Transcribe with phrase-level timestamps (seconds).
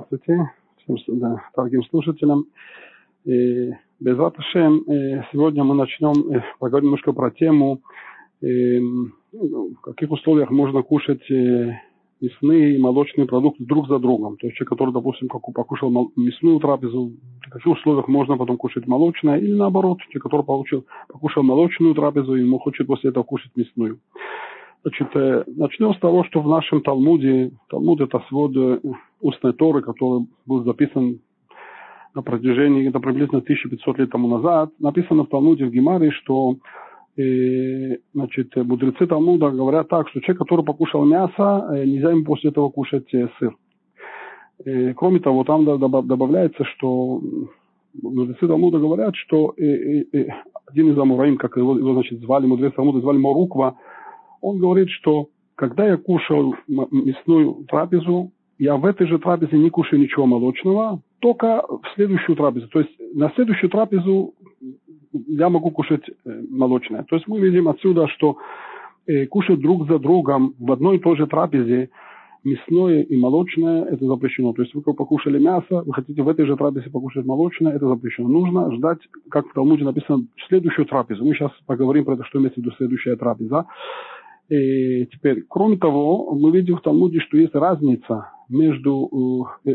[0.00, 2.46] Здравствуйте всем да, дорогим слушателям.
[3.26, 4.82] И без Раташем,
[5.30, 7.82] сегодня мы начнем э, поговорить немножко про тему,
[8.40, 11.74] ну, в каких условиях можно кушать э,
[12.22, 14.38] мясные и молочные продукты друг за другом.
[14.38, 17.12] То есть человек, который, допустим, покушал мясную трапезу,
[17.46, 22.36] в каких условиях можно потом кушать молочное, или наоборот, человек, который получил, покушал молочную трапезу,
[22.36, 23.98] и ему хочет после этого кушать мясную.
[24.82, 28.80] Значит, э, начнем с того, что в нашем Талмуде, Талмуд это свод э,
[29.20, 31.20] устной Торы, который был записан
[32.14, 36.56] на протяжении, это приблизительно 1500 лет тому назад, написано в Талмуде в Гемаре, что
[37.18, 42.70] э, значит, мудрецы Талмуда говорят так, что человек, который покушал мясо, нельзя ему после этого
[42.70, 43.56] кушать сыр.
[44.96, 47.20] Кроме того, там добавляется, что
[48.02, 53.18] мудрецы Талмуда говорят, что один из амураим, как его, его значит, звали, мудрецы Талмуда звали
[53.18, 53.76] Моруква,
[54.40, 60.00] он говорит, что когда я кушал мясную трапезу, я в этой же трапезе не кушаю
[60.00, 62.68] ничего молочного, только в следующую трапезу.
[62.68, 64.34] То есть на следующую трапезу
[65.12, 67.04] я могу кушать э, молочное.
[67.04, 68.38] То есть мы видим отсюда, что
[69.06, 71.90] э, кушать друг за другом в одной и той же трапезе
[72.44, 74.52] мясное и молочное– это запрещено.
[74.52, 78.28] То есть вы покушали мясо, вы хотите в этой же трапезе покушать молочное– это запрещено.
[78.28, 78.98] Нужно ждать,
[79.30, 81.24] как в Талмуде написано, следующую трапезу.
[81.24, 83.66] Мы сейчас поговорим про это, что имеется в виду следующая трапеза.
[84.50, 89.72] И теперь, кроме того, мы видим в Талмуде, что есть разница между э,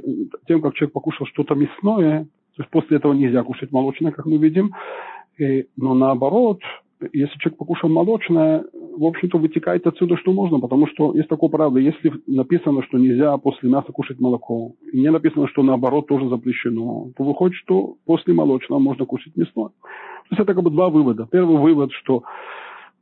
[0.48, 4.38] тем, как человек покушал что-то мясное, то есть после этого нельзя кушать молочное, как мы
[4.38, 4.74] видим,
[5.38, 6.60] и, но наоборот,
[7.14, 8.66] если человек покушал молочное,
[8.98, 13.38] в общем-то, вытекает отсюда, что можно, потому что есть такое правило, если написано, что нельзя
[13.38, 18.34] после мяса кушать молоко, и не написано, что наоборот тоже запрещено, то выходит, что после
[18.34, 19.70] молочного можно кушать мясное.
[19.70, 21.28] То есть это как бы два вывода.
[21.32, 22.24] Первый вывод, что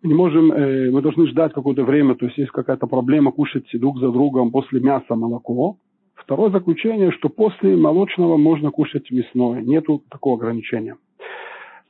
[0.03, 3.99] не можем, э, мы должны ждать какое-то время, то есть есть какая-то проблема кушать друг
[3.99, 5.77] за другом после мяса молоко.
[6.15, 10.97] Второе заключение, что после молочного можно кушать мясное, нету такого ограничения.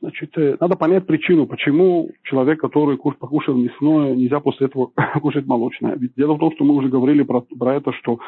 [0.00, 5.96] Значит, э, надо понять причину, почему человек, который покушал мясное, нельзя после этого кушать молочное.
[5.96, 8.18] Ведь дело в том, что мы уже говорили про, про это, что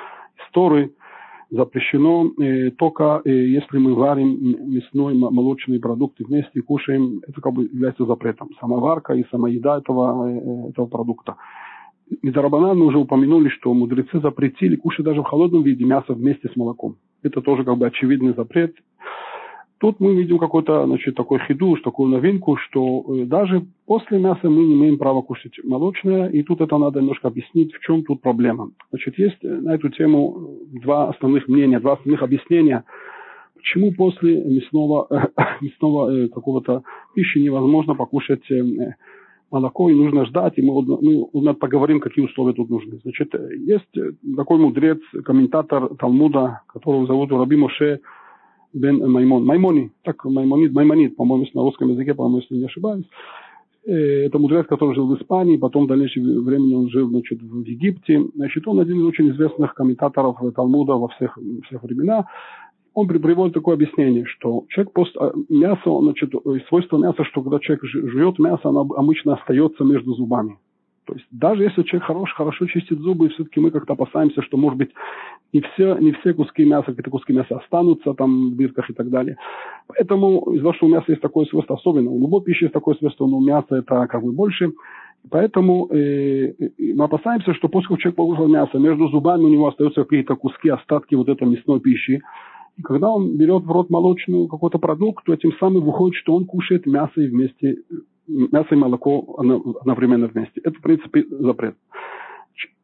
[0.46, 0.90] истории
[1.50, 7.52] запрещено э, только э, если мы варим мясной, молочные продукты вместе и кушаем, это как
[7.52, 8.50] бы является запретом.
[8.60, 11.36] Самоварка и самоеда этого, э, этого продукта.
[12.22, 16.56] Мизарабанан мы уже упомянули, что мудрецы запретили кушать даже в холодном виде мясо вместе с
[16.56, 16.96] молоком.
[17.22, 18.74] Это тоже как бы очевидный запрет.
[19.78, 24.64] Тут мы видим какой-то значит, такой хидуш, такую новинку, что э, даже после мяса мы
[24.64, 28.70] не имеем права кушать молочное, и тут это надо немножко объяснить, в чем тут проблема.
[28.90, 30.50] Значит, есть э, на эту тему
[30.82, 32.84] два основных мнения, два основных объяснения,
[33.54, 35.08] почему после мясного,
[35.60, 36.82] мясного какого-то
[37.14, 38.48] пищи невозможно покушать
[39.50, 42.98] молоко, и нужно ждать, и мы, мы поговорим, какие условия тут нужны.
[43.02, 43.92] Значит, есть
[44.36, 48.00] такой мудрец, комментатор Талмуда, которого зовут Раби Моше
[48.76, 49.44] Бен Маймон.
[49.44, 53.06] Маймони, так Маймонит, Маймонит, по-моему, на русском языке, по-моему, если не ошибаюсь.
[53.84, 58.20] Это мудрец, который жил в Испании, потом в дальнейшем времени он жил значит, в Египте.
[58.34, 62.26] Значит, он один из очень известных комментаторов Талмуда во всех, всех времена.
[62.94, 66.34] Он приводит такое объяснение, что человек после мяса, значит,
[66.68, 70.58] свойство мяса, что когда человек жует мясо, оно обычно остается между зубами.
[71.06, 74.78] То есть даже если человек хорош, хорошо чистит зубы, все-таки мы как-то опасаемся, что, может
[74.78, 74.90] быть,
[75.52, 79.08] не все, не все куски мяса, какие-то куски мяса останутся там в дырках и так
[79.08, 79.36] далее.
[79.86, 80.44] Поэтому
[80.74, 83.44] что у мяса есть такое свойство, особенно у любой пищи есть такое свойство, но у
[83.44, 84.72] мяса это как бы больше.
[85.30, 89.68] Поэтому э, мы опасаемся, что после того, как человек покушал мясо, между зубами у него
[89.68, 92.20] остаются какие-то куски, остатки вот этой мясной пищи.
[92.76, 96.44] И когда он берет в рот молочную какой-то продукт, то этим самым выходит, что он
[96.44, 97.78] кушает мясо и вместе
[98.28, 99.36] мясо и молоко
[99.80, 100.60] одновременно вместе.
[100.62, 101.76] Это, в принципе, запрет.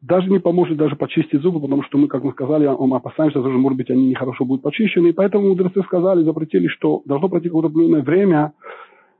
[0.01, 3.49] Даже не поможет даже почистить зубы, потому что мы, как мы сказали, мы опасаемся, что,
[3.49, 5.07] может быть, они нехорошо будут почищены.
[5.07, 8.53] И поэтому мудрецы сказали, запретили, что должно пройти определенное время,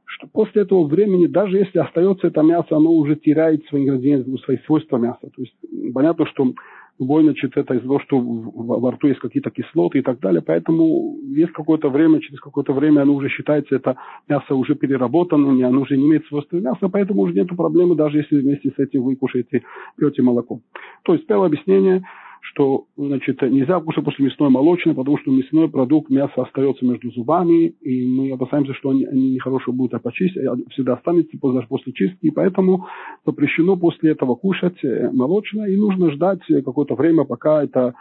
[0.06, 4.58] что после этого времени, даже если остается это мясо, оно уже теряет свои ингредиенты, свои
[4.66, 5.22] свойства мяса.
[5.22, 5.56] То есть
[5.94, 6.54] понятно, что
[7.00, 10.42] любой, значит, это из-за того, что во рту есть какие-то кислоты и так далее.
[10.46, 13.98] Поэтому есть какое-то время, через какое-то время оно уже считается, это
[14.28, 18.42] мясо уже переработано, оно уже не имеет свойства мяса, поэтому уже нет проблемы, даже если
[18.42, 19.64] вместе с этим вы кушаете,
[19.98, 20.60] пьете молоко.
[21.04, 22.04] То есть первое объяснение–
[22.44, 27.68] что значит, нельзя кушать после мясной молочное, потому что мясной продукт, мясо остается между зубами,
[27.82, 32.32] и мы опасаемся, что они, они нехорошо будут а всегда останется даже после чистки, и
[32.32, 32.88] поэтому
[33.26, 37.94] запрещено после этого кушать э, молочное, и нужно ждать какое-то время, пока это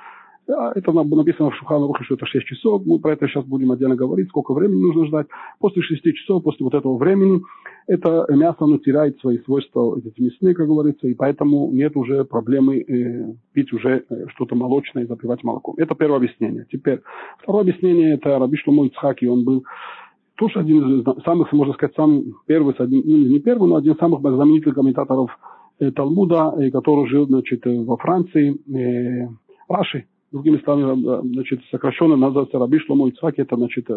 [0.49, 2.83] это написано в Шухану Рухе, что это 6 часов.
[2.85, 5.27] Мы про это сейчас будем отдельно говорить, сколько времени нужно ждать.
[5.61, 7.43] После 6 часов, после вот этого времени,
[7.87, 12.81] это мясо, оно теряет свои свойства, эти мясные, как говорится, и поэтому нет уже проблемы
[12.81, 15.75] э, пить уже э, что-то молочное и запивать молоком.
[15.79, 16.67] Это первое объяснение.
[16.71, 17.01] Теперь,
[17.43, 18.89] второе объяснение, это Раби Шломо
[19.29, 19.65] он был
[20.37, 23.99] тоже один из самых, можно сказать, самый первый, один, ну, не первый, но один из
[23.99, 25.31] самых знаменитых комментаторов
[25.79, 29.29] э, Талмуда, э, который жил, значит, э, во Франции, э,
[29.69, 33.89] Раши, другими словами, э, значит, сокращенно называется Раби Шломо это, значит,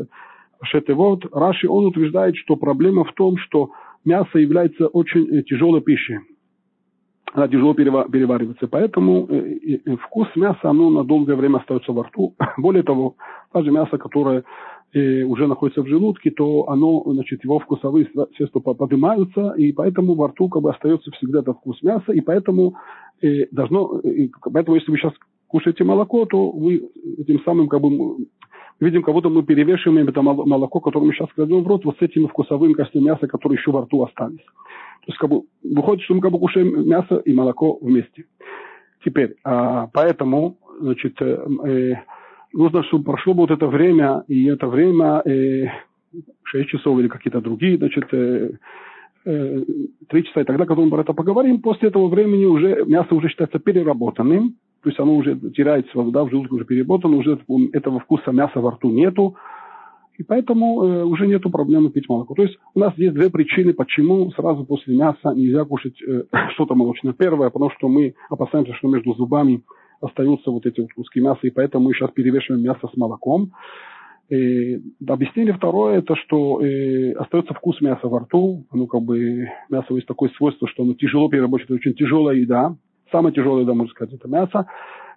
[0.95, 3.71] вот Раши, он утверждает, что проблема в том, что
[4.05, 6.19] мясо является очень э, тяжелой пищей.
[7.33, 8.67] Она тяжело переваривается.
[8.67, 12.35] Поэтому э, вкус мяса, оно на долгое время остается во рту.
[12.57, 13.15] Более того,
[13.53, 14.43] даже мясо, которое
[14.93, 20.27] э, уже находится в желудке, то оно, значит, его вкусовые средства поднимаются, и поэтому во
[20.29, 22.75] рту как бы остается всегда этот вкус мяса, и поэтому
[23.51, 24.01] должно,
[24.53, 25.13] поэтому если вы сейчас
[25.47, 28.27] кушаете молоко, то вы этим самым как бы
[28.79, 32.27] видим, будто мы перевешиваем это молоко, которое мы сейчас кладем в рот, вот с этим
[32.27, 34.45] вкусовым костями мяса, которые еще во рту остались.
[35.05, 38.25] То есть как бы, выходит, что мы как бы кушаем мясо и молоко вместе.
[39.03, 41.93] Теперь, а, поэтому, значит, э, э,
[42.53, 45.67] нужно, чтобы прошло вот это время, и это время э,
[46.43, 48.51] 6 часов или какие-то другие, значит, э,
[49.25, 49.63] э,
[50.09, 53.29] 3 часа, и тогда, когда мы про это поговорим, после этого времени уже мясо уже
[53.29, 54.55] считается переработанным,
[54.85, 57.39] то есть оно уже теряет свою, да, в желудке уже переработано, уже
[57.73, 59.35] этого вкуса мяса во рту нету,
[60.19, 62.35] и поэтому э, уже нету проблемы пить молоко.
[62.35, 66.75] То есть у нас есть две причины, почему сразу после мяса нельзя кушать э, что-то
[66.75, 67.13] молочное.
[67.13, 69.63] Первое, потому что мы опасаемся, что между зубами
[70.01, 73.53] остаются вот эти вот куски мяса, и поэтому мы сейчас перевешиваем мясо с молоком.
[74.29, 78.67] И объяснение второе, это что э, остается вкус мяса во рту.
[78.71, 82.75] Ну, как бы мясо есть такое свойство, что оно тяжело перерабатывать, очень тяжелая еда.
[83.15, 84.65] Самое тяжелое, да, можно сказать, это мясо.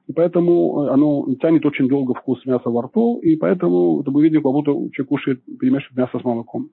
[0.07, 4.23] И поэтому э, оно тянет очень долго вкус мяса во рту, и поэтому это мы
[4.23, 6.69] видим, как будто человек кушает, перемешивает мясо с молоком.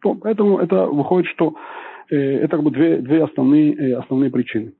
[0.00, 1.54] То, поэтому это выходит, что
[2.08, 4.72] э, это как бы две, две основные, э, основные причины.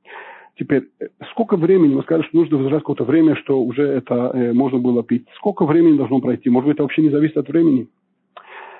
[0.55, 4.53] Теперь, э, сколько времени, мы сказали, что нужно выжидать какое-то время, что уже это э,
[4.53, 5.27] можно было пить.
[5.35, 6.49] Сколько времени должно пройти?
[6.49, 7.89] Может быть, это вообще не зависит от времени?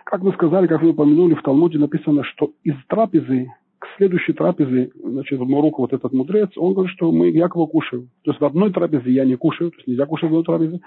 [0.06, 3.54] Как мы сказали, как мы упомянули, в Талмуде написано, что из трапезы
[3.98, 8.10] следующей трапезе, значит, в Марокко вот этот мудрец, он говорит, что мы якобы кушаем.
[8.24, 10.80] То есть в одной трапезе я не кушаю, то есть нельзя кушать в одной трапезе.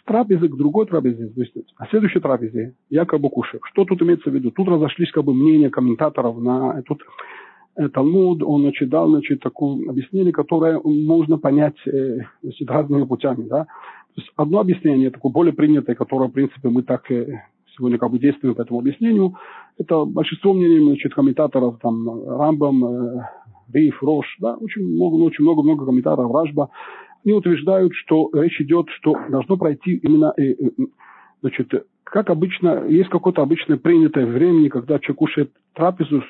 [0.00, 3.60] С трапезы к другой трапезе, то есть а следующей трапезе якобы кушаю.
[3.64, 4.50] Что тут имеется в виду?
[4.50, 7.02] Тут разошлись как бы мнения комментаторов на тут
[7.76, 13.46] э, Талмуд, он значит, дал значит, такое объяснение, которое можно понять э, значит, разными путями.
[13.48, 13.66] Да?
[14.14, 17.42] То есть одно объяснение, такое более принятое, которое, в принципе, мы так э,
[17.80, 19.34] сегодня как бы действуем по этому объяснению,
[19.78, 23.22] это большинство мнений значит, комментаторов, там, Рамбам, э,
[23.72, 26.70] Риф, Рош, да, очень много, очень много, много комментаторов Ражба,
[27.24, 30.70] они утверждают, что речь идет, что должно пройти именно, э, э,
[31.40, 31.72] значит,
[32.04, 36.22] как обычно, есть какое-то обычное принятое времени, когда человек кушает трапезу,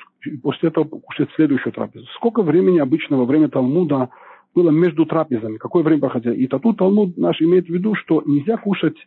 [0.43, 2.05] после этого кушает следующую трапезу.
[2.15, 4.09] Сколько времени обычно во время Талмуда
[4.53, 6.33] было между трапезами, какое время проходило.
[6.33, 8.97] И тут Талмуд наш имеет в виду, что нельзя кушать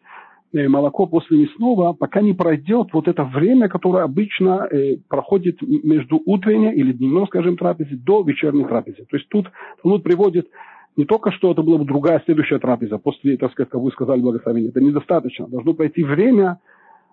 [0.54, 6.72] молоко после мясного, пока не пройдет вот это время, которое обычно э, проходит между утренней
[6.74, 9.04] или дневной, скажем, трапезой до вечерней трапезы.
[9.10, 9.50] То есть тут
[9.82, 10.48] Талмуд приводит
[10.96, 14.20] не только, что это была бы другая следующая трапеза, после, так сказать, как вы сказали,
[14.20, 14.70] благословения.
[14.70, 15.48] Это недостаточно.
[15.48, 16.60] Должно пройти время,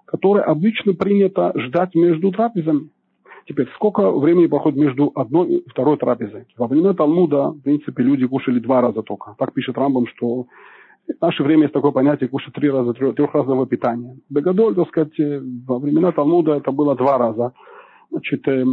[0.06, 2.90] которое обычно принято ждать между трапезами.
[3.48, 6.46] Теперь, сколько времени проходит между одной и второй трапезой?
[6.58, 9.36] Во времена Талмуда, в принципе, люди кушали два раза только.
[9.40, 10.46] Так пишет Рамбам, что
[11.08, 14.18] в наше время есть такое понятие кушать три раза трехразового питания.
[14.30, 17.54] Бегадоль, так сказать, э, во времена Талмуда это было два раза.
[18.10, 18.66] Значит, э,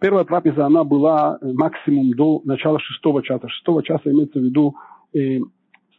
[0.00, 3.48] первая трапеза, она была максимум до начала шестого часа.
[3.48, 4.74] Шестого часа имеется в виду
[5.14, 5.40] э,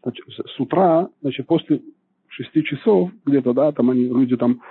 [0.04, 1.82] с утра, значит, после
[2.30, 4.62] шести часов, где-то, да, там они, люди там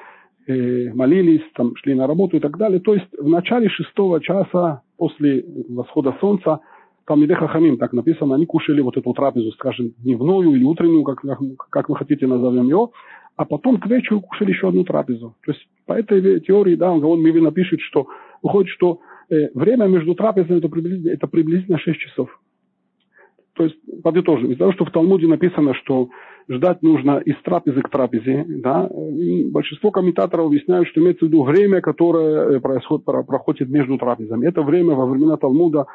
[0.47, 2.81] э, молились, там шли на работу и так далее.
[2.81, 6.61] То есть в начале шестого часа после восхода солнца
[7.05, 11.23] Талмиде Хахамим, так написано, они кушали вот эту трапезу, скажем, дневную или утреннюю, как,
[11.71, 12.91] как вы хотите назовем ее,
[13.37, 15.35] а потом к вечеру кушали еще одну трапезу.
[15.45, 18.07] То есть по этой теории, да, он, он пишет, что
[18.43, 22.41] выходит, что э, время между трапезами это приблизительно, это приблизительно 6 часов.
[23.55, 26.09] То есть, подытожим, из-за того, что в Талмуде написано, что
[26.49, 28.89] ждать нужно из трапезы к трапезе, да,
[29.51, 34.47] большинство комментаторов объясняют, что имеется в виду время, которое э, происходит, проходит между трапезами.
[34.47, 35.87] Это время во времена Талмуда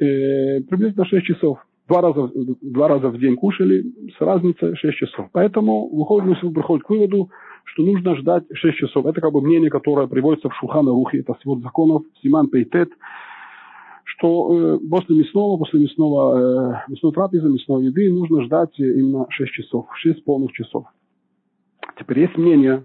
[0.00, 1.58] э, приблизительно 6 часов.
[1.88, 3.84] Два раза, два раза в день кушали
[4.16, 5.28] с разницей 6 часов.
[5.32, 7.30] Поэтому выходит, приходит к выводу,
[7.64, 9.06] что нужно ждать 6 часов.
[9.06, 12.90] Это как бы мнение, которое приводится в Шухана Рухе, это свод законов, Симан Пейтет,
[14.04, 19.52] что э, после мясного, после мясного, э, мясной трапезы, мясной еды нужно ждать именно 6
[19.52, 20.86] часов, 6 полных часов.
[21.98, 22.84] Теперь есть мнение,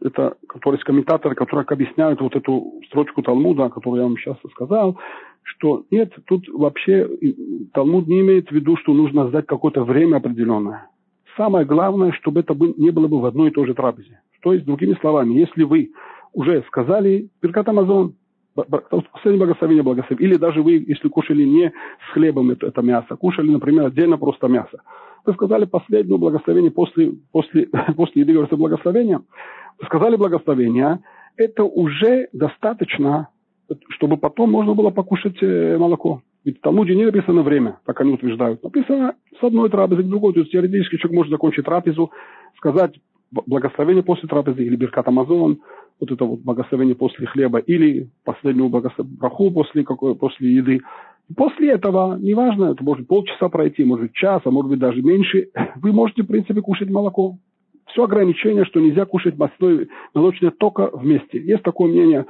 [0.00, 4.98] это, которые есть комментаторы, которые объясняют вот эту строчку Талмуда, которую я вам сейчас сказал,
[5.48, 7.08] что нет, тут вообще
[7.72, 10.88] Талмуд не имеет в виду, что нужно сдать какое-то время определенное.
[11.36, 14.20] Самое главное, чтобы это не было бы в одной и той же трапезе.
[14.42, 15.90] То есть, другими словами, если вы
[16.32, 18.14] уже сказали Перкат Амазон,
[18.54, 23.50] последнее благословение благословение, или даже вы, если кушали не с хлебом это, это мясо, кушали,
[23.50, 24.82] например, отдельно просто мясо,
[25.24, 31.00] вы сказали последнее благословение после, после, после еды, говорится, благословения, вы сказали благословение,
[31.36, 33.28] это уже достаточно,
[33.90, 36.22] чтобы потом можно было покушать э, молоко.
[36.44, 38.62] Ведь в Талмуде не написано время, как они утверждают.
[38.62, 40.32] Написано с одной трапезы к другой.
[40.32, 42.10] То есть теоретически человек может закончить трапезу,
[42.56, 42.94] сказать
[43.30, 45.58] благословение после трапезы или Беркат Амазон,
[46.00, 50.80] вот это вот благословение после хлеба, или последнюю браху после, какой, после еды.
[51.36, 55.92] После этого, неважно, это может полчаса пройти, может час, а может быть даже меньше, вы
[55.92, 57.36] можете, в принципе, кушать молоко.
[57.88, 59.34] Все ограничение, что нельзя кушать
[60.14, 61.38] молочное, только вместе.
[61.38, 62.26] Есть такое мнение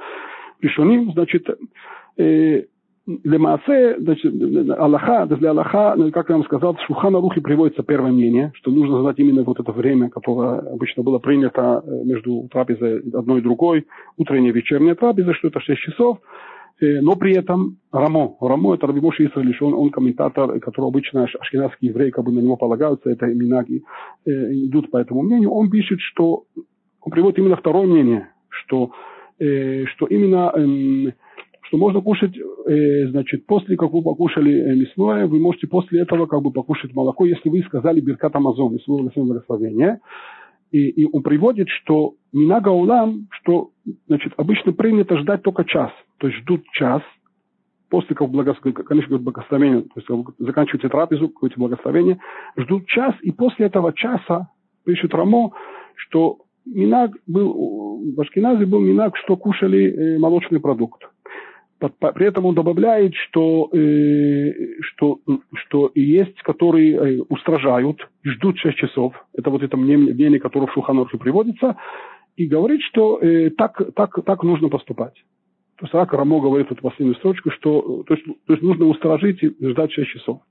[0.61, 1.47] решеним, значит,
[2.17, 2.63] э,
[3.23, 4.33] Лемаасе, значит,
[4.77, 9.01] Аллаха, для Аллаха, как я вам сказал, в Шухана Рухе приводится первое мнение, что нужно
[9.01, 13.87] знать именно вот это время, которое обычно было принято э, между трапезой одной и другой,
[14.17, 16.19] утренняя вечерняя трапеза, что это 6 часов,
[16.81, 21.89] э, но при этом Рамо, Рамо это Рабимош Исраилиш, он, он комментатор, который обычно ашкенадские
[21.89, 24.29] евреи как бы на него полагаются, это имена э,
[24.65, 26.43] идут по этому мнению, он пишет, что
[27.01, 28.91] он приводит именно второе мнение, что,
[29.39, 31.11] что именно э,
[31.69, 36.25] что можно кушать, э, значит, после как вы покушали э, мясное, вы можете после этого
[36.25, 39.99] как бы покушать молоко, если вы сказали Биркат Амазон, если вы благословение.
[40.71, 43.69] И, и он приводит, что Минага Улам, что
[44.07, 45.91] значит, обычно принято ждать только час.
[46.17, 47.01] То есть ждут час,
[47.89, 48.31] после как
[48.87, 50.07] конечно, благословения, то есть
[50.39, 52.19] заканчиваете трапезу, какое-то благословение,
[52.57, 54.49] ждут час, и после этого часа,
[54.85, 55.51] пишет Рамо,
[55.95, 56.39] что
[56.73, 61.03] Минаг был, в Ашкеназе был Минаг, что кушали э, молочный продукт.
[61.79, 65.19] При этом он добавляет, что, э, что,
[65.53, 69.13] что есть, которые э, устражают, ждут 6 часов.
[69.33, 71.77] Это вот это мнение, которое в Шуханорхе приводится.
[72.35, 73.19] И говорит, что
[73.57, 75.15] так, так, так нужно поступать.
[75.77, 79.43] То есть Рак Рамо говорит вот последнюю строчку, что то есть, то есть нужно устражить
[79.43, 80.41] и ждать 6 часов.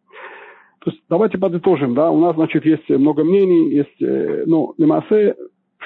[0.80, 1.94] То есть давайте подытожим.
[1.94, 2.10] Да?
[2.10, 5.34] У нас, значит, есть много мнений, есть, ну, Лемасе,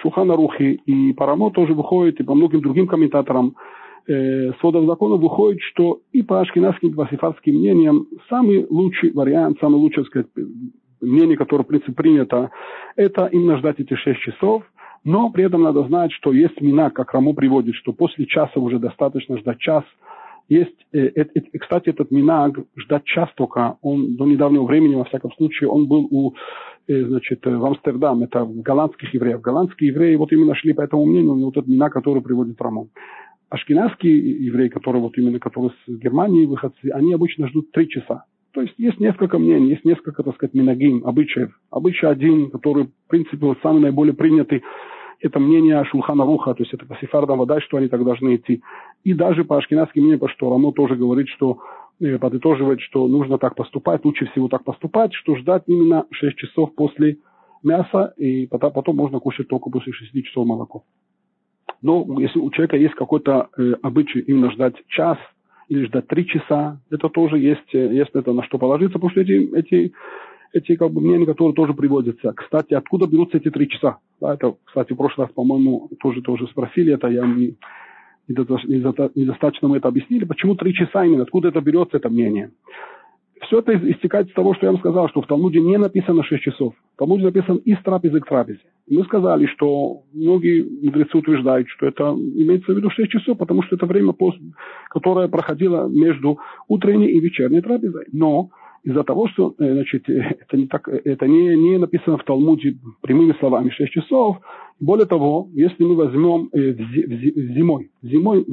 [0.03, 3.55] Шухана Рухи и Парамо тоже выходит, и по многим другим комментаторам–
[4.07, 9.59] э, сводов закона выходит, что и по ашкенадским, и по сефардским мнениям самый лучший вариант,
[9.61, 10.29] самый лучший, сказать,
[11.01, 12.51] мнение, которое, в принципе, принято,
[12.97, 14.63] это именно ждать эти 6 часов,
[15.05, 18.79] но при этом надо знать, что есть мина, как Рамо приводит, что после часа уже
[18.79, 19.85] достаточно ждать час.
[20.49, 25.05] Есть, э, э, э, кстати, этот минаг ждать час только, он до недавнего времени, во
[25.05, 26.35] всяком случае, он был у
[26.87, 29.41] значит, в Амстердам, это голландских евреев.
[29.41, 32.89] Голландские евреи вот именно шли по этому мнению, вот этот мина, который приводит Рамон
[33.53, 38.25] ашкенадские евреи, которые вот именно которые с Германии выходцы, они обычно ждут три часа.
[38.53, 41.51] То есть есть несколько мнений, есть несколько, так сказать, минагим, обычаев.
[41.71, 44.63] Обычай один, который, в принципе, вот самый наиболее принятый,
[45.21, 48.63] это мнение Шулхана Руха, то есть это по Сефардам вода, что они так должны идти.
[49.05, 53.39] И даже по ашкенадским мнениям, по что оно тоже говорит, что э, подытоживает, что нужно
[53.39, 57.19] так поступать, лучше всего так поступать, что ждать именно 6 часов после
[57.63, 60.85] мяса, и потом, можно кушать только после 6 часов молоко.
[61.81, 65.19] Но если у человека есть какой-то э, обычай именно ждать час
[65.69, 69.21] или ждать три часа, это тоже есть, э, есть это на что положиться, потому что
[69.21, 69.93] эти, эти,
[70.53, 72.33] эти как бы, мнения, которые тоже приводятся.
[72.33, 73.99] Кстати, откуда берутся эти три часа?
[74.21, 77.57] Да, это, кстати, в прошлый раз, по-моему, тоже, тоже спросили, это я не,
[78.35, 80.25] недостаточно мы это объяснили.
[80.25, 81.23] Почему три часа именно?
[81.23, 82.51] Откуда это берется, это мнение?
[83.43, 86.43] Все это истекает из того, что я вам сказал, что в Талмуде не написано 6
[86.43, 86.75] часов.
[86.95, 88.61] В Талмуде написано из трапезы к трапезе.
[88.89, 93.75] Мы сказали, что многие мудрецы утверждают, что это имеется в виду 6 часов, потому что
[93.77, 94.15] это время,
[94.91, 98.07] которое проходило между утренней и вечерней трапезой.
[98.13, 98.51] Но
[98.85, 103.35] из-за того, что э, значит, это, не, так, это не, не написано в Талмуде прямыми
[103.39, 104.39] словами 6 часов,
[104.81, 106.75] более того, если мы возьмем э,
[107.55, 108.45] зимой, зимой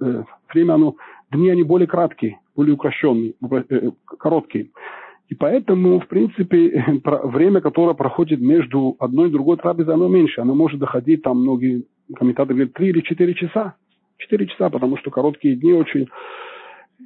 [0.00, 0.22] э,
[0.52, 0.96] время оно,
[1.32, 3.34] дни они более краткие, более укращенные,
[4.04, 4.68] короткие.
[5.30, 10.40] И поэтому, в принципе, время, которое проходит между одной и другой трапезой, оно меньше.
[10.40, 11.84] Оно может доходить, там многие
[12.14, 13.74] комментаторы говорят, 3 или 4 часа.
[14.18, 16.08] 4 часа, потому что короткие дни очень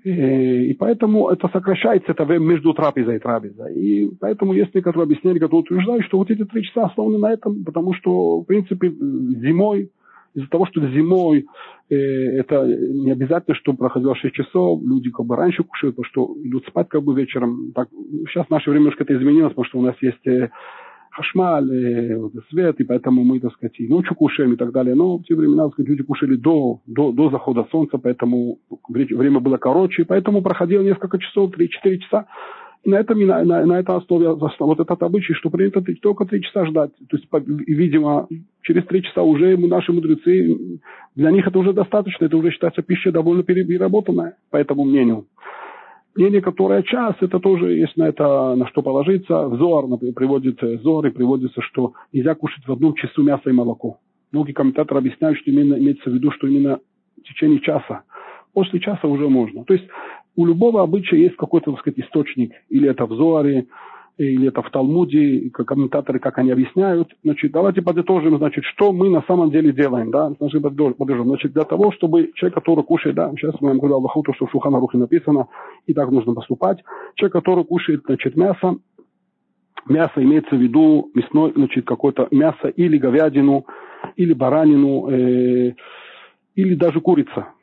[0.02, 3.74] и поэтому это сокращается это время между трапезой и трапезой.
[3.74, 7.64] И поэтому есть некоторые объяснения, которые утверждают, что вот эти три часа основаны на этом,
[7.64, 9.90] потому что, в принципе, зимой,
[10.34, 11.46] из-за того, что зимой
[11.90, 16.36] э, это не обязательно, что проходило 6 часов, люди как бы раньше кушают, потому что
[16.42, 17.72] идут спать как бы вечером.
[17.74, 17.88] Так,
[18.28, 20.50] сейчас в наше время немножко это изменилось, потому что у нас есть э,
[21.14, 22.18] хашмаль, э,
[22.50, 24.94] свет, и поэтому мы, так сказать, и ночью кушаем и так далее.
[24.94, 29.40] Но в те времена, так сказать, люди кушали до, до, до захода солнца, поэтому время
[29.40, 32.26] было короче, и поэтому проходило несколько часов, 3-4 часа.
[32.82, 36.42] И на этом, на, на, на этом основе вот этот обычай, что принято только три
[36.42, 36.90] часа ждать.
[37.08, 37.26] То есть,
[37.66, 38.28] видимо,
[38.62, 40.80] через три часа уже наши мудрецы,
[41.14, 45.26] для них это уже достаточно, это уже считается пища довольно переработанная, по этому мнению.
[46.16, 49.48] Мнение, которое час, это тоже есть на это, на что положиться.
[49.48, 53.52] В Зоар, например, приводится Зор и приводится, что нельзя кушать в одном часу мясо и
[53.52, 53.98] молоко.
[54.30, 56.78] Многие комментаторы объясняют, что именно имеется в виду, что именно
[57.18, 58.02] в течение часа.
[58.52, 59.64] После часа уже можно.
[59.64, 59.86] То есть
[60.36, 62.52] у любого обычая есть какой-то, так сказать, источник.
[62.68, 63.66] Или это в Зоаре,
[64.16, 67.12] или это в Талмуде, как комментаторы, как они объясняют.
[67.24, 71.24] Значит, давайте подытожим, значит, что мы на самом деле делаем, да, значит, подытожим.
[71.24, 74.50] Значит, для того, чтобы человек, который кушает, да, сейчас мы говорим Аллаху, то, что в
[74.52, 75.48] Шуханарухе написано,
[75.86, 76.78] и так нужно поступать.
[77.16, 78.76] Человек, который кушает, значит, мясо,
[79.88, 83.66] мясо имеется в виду мясной, значит, какое-то мясо или говядину,
[84.14, 85.74] или баранину, э,
[86.54, 87.53] или даже курица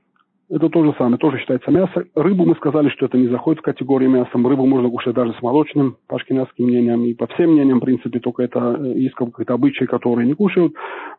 [0.52, 2.04] это то же самое, тоже считается мясо.
[2.14, 4.32] Рыбу мы сказали, что это не заходит в категорию мяса.
[4.34, 6.20] Рыбу можно кушать даже с молочным, по
[6.58, 10.74] мнениям, и по всем мнениям, в принципе, только это есть какие-то обычаи, которые не кушают.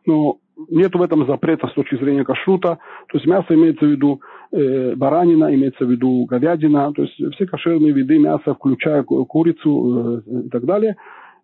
[0.05, 0.37] Но
[0.69, 2.77] нет в этом запрета с точки зрения кашрута.
[3.09, 4.21] То есть мясо имеется в виду
[4.51, 10.41] э, баранина, имеется в виду говядина, то есть все кошерные виды мяса, включая курицу э,
[10.45, 10.95] и так далее.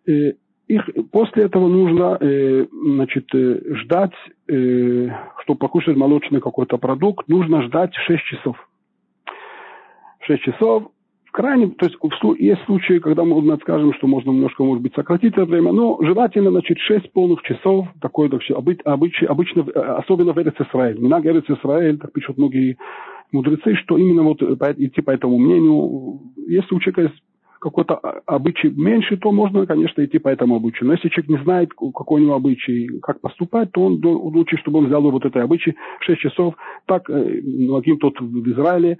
[0.07, 0.33] Э,
[0.69, 4.13] их после этого нужно э, значит, э, ждать,
[4.47, 5.09] э,
[5.43, 8.55] чтобы покушать молочный какой-то продукт, нужно ждать 6 часов.
[10.21, 10.83] 6 часов.
[11.25, 11.97] В крайнем, то есть
[12.39, 16.51] есть случаи, когда мы скажем, что можно немножко, может быть, сократить это время, но желательно,
[16.51, 19.63] значит, 6 полных часов, такое, так, обычно, обычно,
[19.97, 20.99] особенно в Эрец Исраэль.
[20.99, 22.77] Минаг Эрец Исраэль, так пишут многие
[23.31, 27.23] мудрецы, что именно вот идти по этому мнению, если у человека есть
[27.59, 30.87] какой-то обычай меньше, то можно, конечно, идти по этому обычаю.
[30.87, 34.79] Но если человек не знает, какой у него обычай, как поступать, то он лучше, чтобы
[34.79, 36.55] он взял вот это обычай 6 часов.
[36.85, 38.97] Так, э, Лаким тот в Израиле.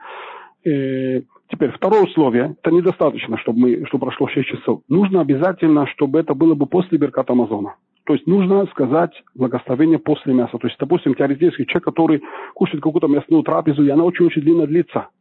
[0.66, 4.82] Э, теперь, второе условие, это недостаточно, чтобы, мы, чтобы прошло 6 часов.
[4.90, 7.76] Нужно обязательно, чтобы это было бы после Берката Амазона.
[8.06, 10.58] То есть нужно сказать благословение после мяса.
[10.58, 12.22] То есть, допустим, теоретически человек, который
[12.56, 15.10] кушает какую-то мясную трапезу, и она очень-очень длинно длится–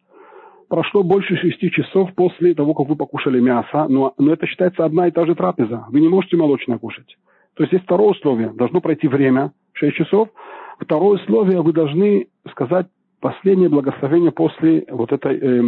[0.68, 5.08] прошло больше шести часов после того, как вы покушали мясо, но, но это считается одна
[5.08, 5.86] и та же трапеза.
[5.90, 7.16] Вы не можете молочное кушать.
[7.54, 8.52] То есть есть второе условие.
[8.52, 10.28] Должно пройти время, 6 часов.
[10.78, 12.86] Второе условие, вы должны сказать
[13.20, 15.62] последнее благословение после вот этой э,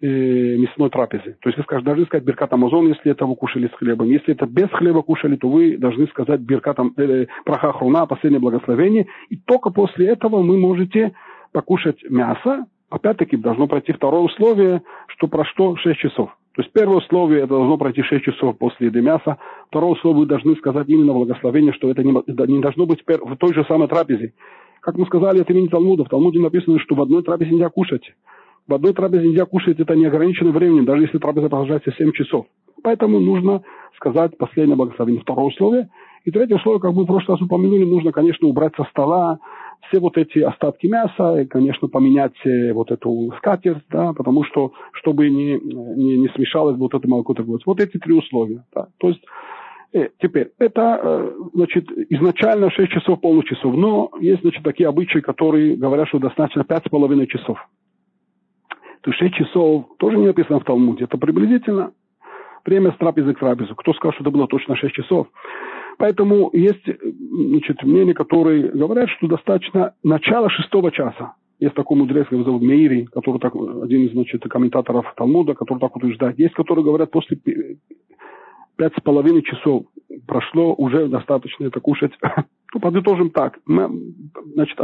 [0.00, 1.36] э, мясной трапезы.
[1.42, 4.08] То есть вы должны сказать Беркат Амазон, если это вы кушали с хлебом.
[4.08, 9.06] Если это без хлеба кушали, то вы должны сказать Беркат э, Праха Хруна, последнее благословение.
[9.28, 11.12] И только после этого вы можете
[11.52, 16.30] покушать мясо, опять-таки должно пройти второе условие, что прошло 6 часов.
[16.54, 19.36] То есть первое условие это должно пройти 6 часов после еды мяса.
[19.68, 23.52] Второе условие вы должны сказать именно благословение, что это не, не должно быть в той
[23.52, 24.32] же самой трапезе.
[24.80, 26.04] Как мы сказали, это имени Талмуда.
[26.04, 28.14] В Талмуде написано, что в одной трапезе нельзя кушать.
[28.66, 32.46] В одной трапезе нельзя кушать, это неограниченное время, даже если трапеза продолжается 7 часов.
[32.82, 33.62] Поэтому нужно
[33.96, 35.22] сказать последнее благословение.
[35.22, 35.88] Второе условие.
[36.24, 39.38] И третье условие, как мы в прошлый раз упомянули, нужно, конечно, убрать со стола
[39.88, 44.72] все вот эти остатки мяса, и, конечно, поменять э, вот эту скатерть, да, потому что,
[44.92, 47.62] чтобы не, не, не смешалось вот это молоко, так вот.
[47.66, 48.64] Вот эти три условия.
[48.74, 48.88] Да.
[48.98, 49.22] То есть,
[49.92, 55.76] э, теперь, это, э, значит, изначально 6 часов, полных но есть, значит, такие обычаи, которые
[55.76, 57.58] говорят, что достаточно 5,5 часов.
[59.02, 61.92] То есть 6 часов тоже не написано в Талмуде, это приблизительно
[62.64, 63.74] время с трапезы к трапезу.
[63.76, 65.28] Кто скажет, что это было точно 6 часов?
[65.98, 71.34] Поэтому есть значит, мнения, которые говорят, что достаточно начала шестого часа.
[71.58, 75.96] Есть такой мудрец, его зовут Мейри, который так, один из значит, комментаторов Талмуда, который так
[75.96, 76.38] утверждает.
[76.38, 77.38] Есть, которые говорят, после
[78.76, 79.84] пять с половиной часов
[80.26, 82.12] прошло, уже достаточно это кушать.
[82.74, 83.58] Ну, подытожим так.
[83.64, 83.88] Мы,
[84.52, 84.76] значит,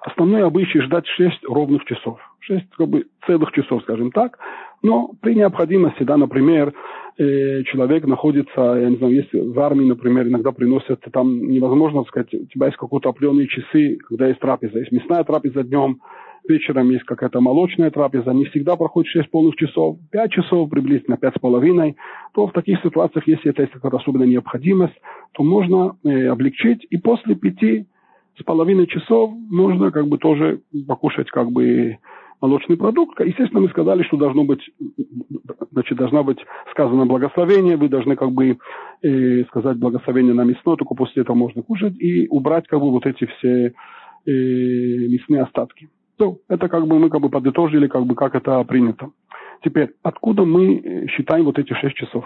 [0.00, 2.18] основной обычай ждать 6 ровных часов.
[2.40, 4.38] 6 как бы, целых часов, скажем так.
[4.82, 6.72] Но при необходимости, да, например,
[7.18, 12.32] э, человек находится, я не знаю, если в армии, например, иногда приносят, там невозможно сказать,
[12.32, 14.78] у тебя есть какие-то определенные часы, когда есть трапеза.
[14.78, 16.00] Есть мясная трапеза днем,
[16.48, 21.34] вечером есть какая-то молочная трапеза, не всегда проходит 6 полных часов, 5 часов, приблизительно 5
[21.36, 21.96] с половиной,
[22.32, 24.94] то в таких ситуациях, если это есть какая-то особенная необходимость,
[25.32, 27.86] то можно э, облегчить, и после 5
[28.38, 31.98] с половиной часов можно как бы тоже покушать как бы
[32.40, 33.18] молочный продукт.
[33.20, 34.60] Естественно, мы сказали, что должно быть,
[35.72, 36.38] значит, должна быть
[36.70, 38.58] сказано благословение, вы должны как бы
[39.02, 43.06] э, сказать благословение на мясное, только после этого можно кушать и убрать как бы вот
[43.06, 43.72] эти все
[44.26, 45.88] э, мясные остатки.
[46.18, 49.10] Ну, это как бы мы как бы подытожили, как бы как это принято.
[49.64, 52.24] Теперь, откуда мы э, считаем вот эти шесть часов?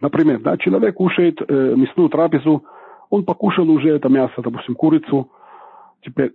[0.00, 2.64] Например, да, человек кушает э, мясную трапезу,
[3.10, 5.30] он покушал уже это мясо, допустим, курицу,
[6.02, 6.34] теперь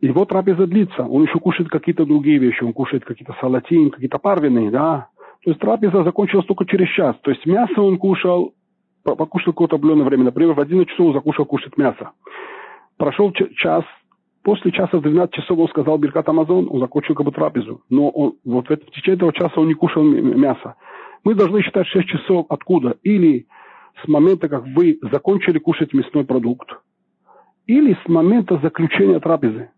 [0.00, 4.70] его трапеза длится, он еще кушает какие-то другие вещи, он кушает какие-то салатин, какие-то парвины,
[4.70, 5.08] да.
[5.44, 7.16] То есть трапеза закончилась только через час.
[7.22, 8.54] То есть мясо он кушал,
[9.04, 10.24] покушал какое-то определенное время.
[10.24, 12.12] Например, в 11 часов он закушал кушать мясо.
[12.96, 13.84] Прошел час,
[14.42, 17.82] после часа в 12 часов он сказал Беркат Амазон, он закончил как бы трапезу.
[17.88, 20.74] Но он, вот в, в течение этого часа он не кушал мясо.
[21.24, 22.96] Мы должны считать 6 часов откуда?
[23.02, 23.46] Или
[24.02, 26.68] с момента, как вы закончили кушать мясной продукт,
[27.70, 29.70] или с момента заключения трапезы.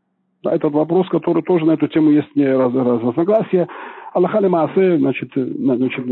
[0.44, 3.68] Этот вопрос, который тоже на эту тему есть не раз, раз, разногласия.
[4.12, 6.04] Аллаха Маасе, значит, значит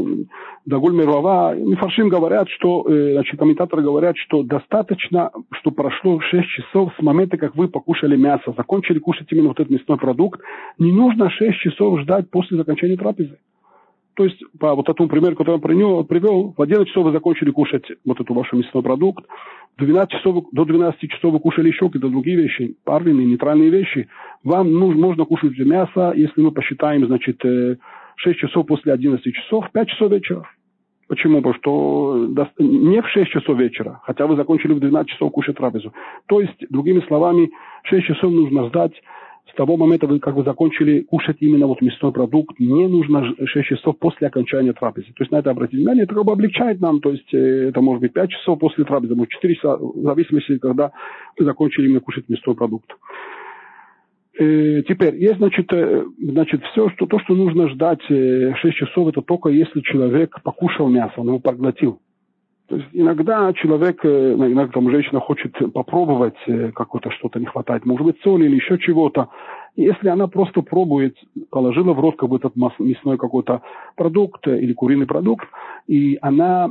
[0.66, 6.92] Дагуль Мирова, Мифаршим говорят, что, э, значит, комментаторы говорят, что достаточно, что прошло 6 часов
[6.98, 10.40] с момента, как вы покушали мясо, закончили кушать именно вот этот мясной продукт.
[10.78, 13.38] Не нужно 6 часов ждать после окончания трапезы.
[14.14, 17.50] То есть, по вот этому примеру, который я привел, привел, в 11 часов вы закончили
[17.50, 19.24] кушать вот эту вашу мясной продукт,
[19.78, 24.08] 12 часов, до 12 часов вы кушали еще какие-то другие вещи, парвины, нейтральные вещи,
[24.44, 27.78] вам нужно, можно кушать мясо, если мы посчитаем, значит, 6
[28.26, 30.44] э, часов после 11 часов, 5 часов вечера.
[31.08, 31.38] Почему?
[31.38, 35.92] Потому что не в 6 часов вечера, хотя вы закончили в 12 часов кушать трапезу.
[36.26, 37.50] То есть, другими словами,
[37.84, 38.92] 6 часов нужно ждать
[39.50, 43.66] с того момента, вы как бы закончили кушать именно вот мясной продукт, не нужно 6
[43.66, 45.08] часов после окончания трапезы.
[45.08, 47.80] То есть на это обратить внимание, это как бы облегчает нам, то есть э, это
[47.80, 50.92] может быть 5 часов после трапезы, может 4 часа, в зависимости, когда
[51.38, 52.90] вы закончили именно кушать мясной продукт.
[54.38, 59.22] Э, теперь, есть, значит, э, значит, все, что, то, что нужно ждать 6 часов, это
[59.22, 62.00] только если человек покушал мясо, он его проглотил.
[62.70, 67.84] То есть иногда человек, э, иногда там женщина хочет попробовать, э, какое-то что-то не хватает,
[67.84, 69.28] может быть, соли или еще чего-то.
[69.74, 71.16] Если она просто пробует,
[71.50, 73.62] положила в рот как бы этот мясной какой-то
[73.96, 75.48] продукт э, или куриный продукт,
[75.88, 76.70] и она,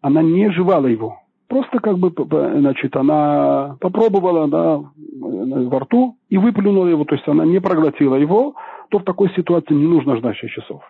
[0.00, 2.10] она не жевала его, просто как бы,
[2.58, 4.80] значит, она попробовала да,
[5.20, 8.54] во рту и выплюнула его, то есть она не проглотила его,
[8.88, 10.80] то в такой ситуации не нужно ждать 6 часов.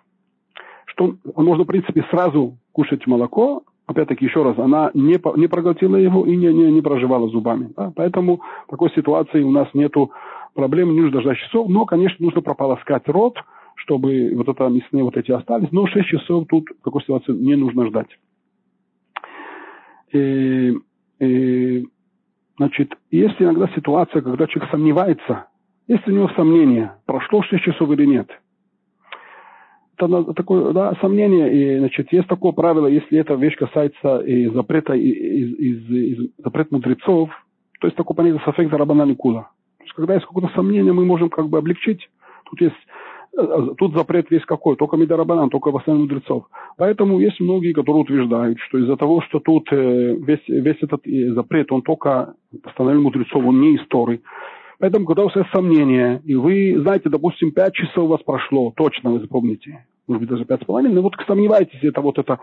[0.85, 6.25] Что можно, в принципе, сразу кушать молоко, опять-таки, еще раз, она не, не проглотила его
[6.25, 7.71] и не, не, не проживала зубами.
[7.75, 7.91] Да?
[7.95, 9.93] Поэтому в такой ситуации у нас нет
[10.53, 13.37] проблем, не нужно ждать часов, но, конечно, нужно прополоскать рот,
[13.75, 17.55] чтобы вот это мясные вот эти остались, но 6 часов тут в такой ситуации не
[17.55, 18.09] нужно ждать.
[20.11, 20.77] И,
[21.19, 21.87] и,
[22.57, 25.47] значит, есть иногда ситуация, когда человек сомневается,
[25.87, 28.29] есть у него сомнения, прошло 6 часов или нет–
[30.07, 31.53] такое да, сомнение.
[31.53, 36.71] И, значит, есть такое правило, если эта вещь касается и запрета, из, из, из запрет
[36.71, 37.29] мудрецов,
[37.79, 39.49] то есть такое понятие сафек зарабана никуда.
[39.79, 42.09] То есть, когда есть какое-то сомнение, мы можем как бы облегчить.
[42.49, 42.75] Тут есть
[43.37, 46.45] э, Тут запрет весь какой, только Мидарабанан, только в основном мудрецов.
[46.77, 51.33] Поэтому есть многие, которые утверждают, что из-за того, что тут э, весь, весь этот э,
[51.33, 54.21] запрет, он только постановлен мудрецов, он не историй.
[54.81, 58.73] Поэтому, когда у вас есть сомнения, и вы знаете, допустим, 5 часов у вас прошло,
[58.75, 62.39] точно вы запомните, может быть, даже 5,5, но вот сомневаетесь, это вот это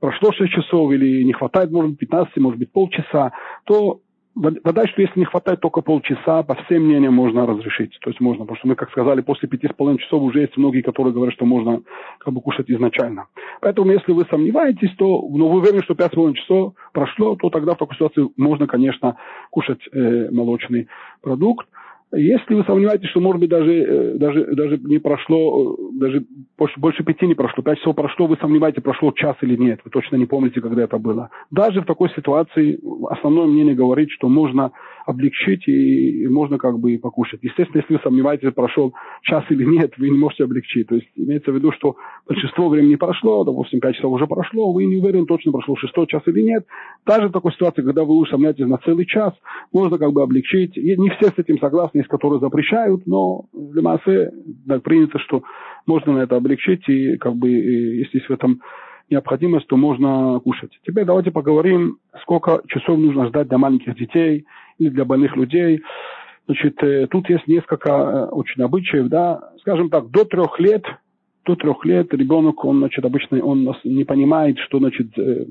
[0.00, 3.32] прошло 6 часов или не хватает, может быть, 15, может быть, полчаса,
[3.64, 4.00] то
[4.36, 7.96] Вода, что если не хватает только полчаса, по всем мнениям можно разрешить.
[8.02, 10.58] То есть можно, потому что мы, как сказали, после пяти с половиной часов уже есть
[10.58, 11.80] многие, которые говорят, что можно
[12.18, 13.28] как бы кушать изначально.
[13.62, 17.48] Поэтому, если вы сомневаетесь, то, но вы уверены, что пять с половиной часов прошло, то
[17.48, 19.16] тогда в такой ситуации можно, конечно,
[19.50, 20.88] кушать э, молочный
[21.22, 21.66] продукт.
[22.12, 26.24] Если вы сомневаетесь, что, может быть, даже, э, даже, даже не прошло, э, даже
[26.56, 29.90] больше, больше пяти не прошло, пять часов прошло, вы сомневаетесь, прошло час или нет, вы
[29.90, 31.30] точно не помните, когда это было.
[31.50, 32.78] Даже в такой ситуации
[33.10, 34.70] основное мнение говорит, что можно
[35.06, 37.38] облегчить и можно как бы покушать.
[37.42, 38.92] Естественно, если вы сомневаетесь, прошел
[39.22, 40.88] час или нет, вы не можете облегчить.
[40.88, 44.84] То есть имеется в виду, что большинство времени прошло, допустим, пять часов уже прошло, вы
[44.84, 46.66] не уверены, точно прошло шестой час или нет.
[47.06, 49.32] Даже в такой ситуации, когда вы усомняетесь на целый час,
[49.72, 50.76] можно как бы облегчить.
[50.76, 54.32] И не все с этим согласны, есть, которые запрещают, но для массы
[54.66, 55.44] так принято, что
[55.86, 58.60] можно на это облегчить, и как бы, если есть в этом
[59.08, 60.70] необходимость, то можно кушать.
[60.84, 64.46] Теперь давайте поговорим, сколько часов нужно ждать для маленьких детей
[64.78, 65.82] или для больных людей.
[66.46, 70.84] Значит, э, тут есть несколько э, очень обычаев, да, скажем так, до трех лет,
[71.44, 75.46] до трех лет ребенок, он, значит, обычно он не понимает, что, значит, э,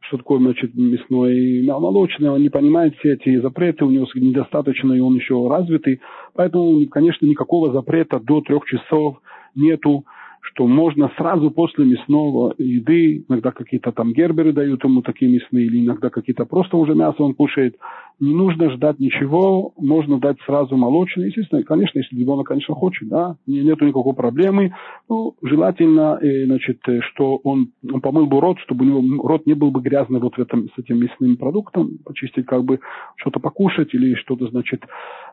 [0.00, 4.92] что такое значит, мясное и молочное, он не понимает все эти запреты, у него недостаточно,
[4.92, 6.00] и он еще развитый.
[6.34, 9.20] Поэтому, конечно, никакого запрета до трех часов
[9.54, 10.04] нету,
[10.40, 15.84] что можно сразу после мясного еды, иногда какие-то там герберы дают ему такие мясные, или
[15.84, 17.76] иногда какие-то просто уже мясо он кушает,
[18.20, 21.28] не нужно ждать ничего, можно дать сразу молочный.
[21.28, 24.74] Естественно, конечно, если ребенок, конечно, хочет, да, нету никакой проблемы.
[25.08, 29.46] Ну, желательно, э, значит, э, что он, он помыл бы рот, чтобы у него рот
[29.46, 32.80] не был бы грязный вот в этом, с этим мясным продуктом, почистить как бы
[33.16, 34.84] что-то покушать или что-то, значит,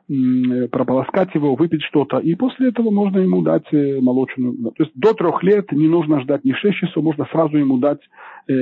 [0.10, 2.20] э, прополоскать его, выпить что-то.
[2.20, 3.66] И после этого можно ему дать
[4.02, 4.54] молочную.
[4.78, 8.00] То есть до трех лет не нужно ждать ни 6 часов, можно сразу ему дать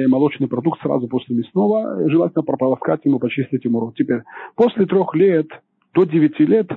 [0.08, 3.94] молочный продукт сразу после мясного, желательно прополоскать ему, почистить ему рот.
[3.96, 4.15] Теперь,
[4.56, 5.48] после трех лет
[5.94, 6.70] до девяти лет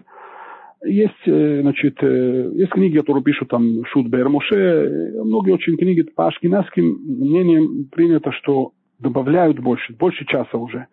[0.84, 6.28] есть, э, значит, э, есть книги, которые пишут там Шут Бермуше, многие очень книги по
[6.28, 10.86] ашкенадским мнениям принято, что добавляют больше, больше часа уже.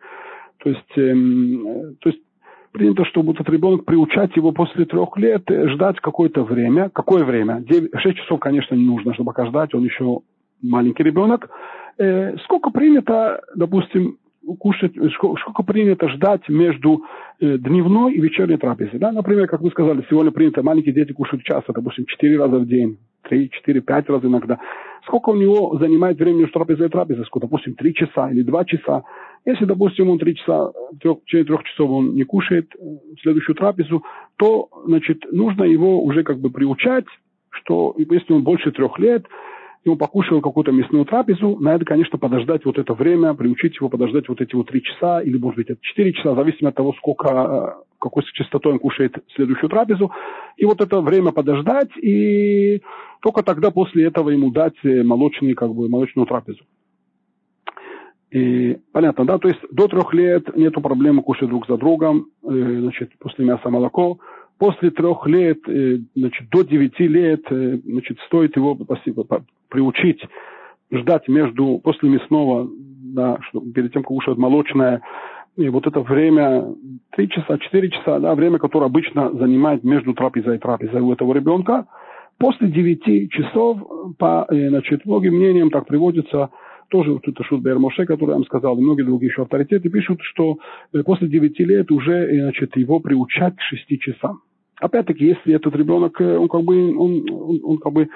[0.64, 2.22] То есть, эм, то есть
[2.72, 6.90] принято, чтобы этот ребенок приучать его после трех лет, ждать какое-то время.
[6.90, 7.62] Какое время?
[7.62, 10.20] 9, 6 часов, конечно, не нужно, чтобы пока ждать, он еще
[10.62, 11.50] маленький ребенок.
[11.98, 14.18] Э, сколько принято, допустим,
[14.60, 17.04] кушать, сколько принято ждать между
[17.40, 19.00] э, дневной и вечерней трапезой.
[19.00, 19.12] Да?
[19.12, 22.98] Например, как вы сказали, сегодня принято, маленькие дети кушают час, допустим, 4 раза в день,
[23.24, 24.60] 3, 4, 5 раз иногда.
[25.06, 27.26] Сколько у него занимает времени между трапезой и трапезой?
[27.26, 29.04] Сколько, допустим, 3 часа или 2 часа.
[29.46, 32.84] Если, допустим, он 3 часа, 3, в течение 3 часов он не кушает э,
[33.22, 34.04] следующую трапезу,
[34.38, 37.06] то, значит, нужно его уже как бы приучать,
[37.50, 39.26] что если он больше трех лет,
[39.86, 44.28] и он покушал какую-то мясную трапезу, надо, конечно, подождать вот это время, приучить его подождать
[44.28, 46.94] вот эти вот три часа, или, может быть, это четыре часа, в зависимости от того,
[46.94, 50.12] сколько, э, какой частотой он кушает следующую трапезу.
[50.58, 52.82] И вот это время подождать, и
[53.22, 56.64] только тогда после этого ему дать э, молочный, как бы, молочную трапезу.
[58.32, 59.38] И, понятно, да?
[59.38, 63.70] То есть до трех лет нету проблемы кушать друг за другом, э, значит, после мяса
[63.70, 64.18] молоко–
[64.58, 65.60] после трех лет,
[66.16, 68.74] значит, до девяти лет, значит, стоит его
[69.76, 70.22] приучить
[70.90, 72.70] ждать между, после мясного,
[73.14, 73.38] да,
[73.74, 75.02] перед тем, как кушать молочное,
[75.58, 76.66] и вот это время,
[77.12, 81.34] три часа, четыре часа, да, время, которое обычно занимает между трапезой и трапезой у этого
[81.34, 81.88] ребенка,
[82.38, 83.80] после девяти часов,
[84.18, 86.52] по, э, значит, многим мнениям так приводится,
[86.90, 90.20] тоже вот это Шут Моше, который я вам сказал, и многие другие еще авторитеты пишут,
[90.22, 90.60] что
[91.04, 94.40] после девяти лет уже значит, его приучать к шести часам.
[94.80, 98.08] Опять-таки, если этот ребенок, э, он как бы, он, он, он как бы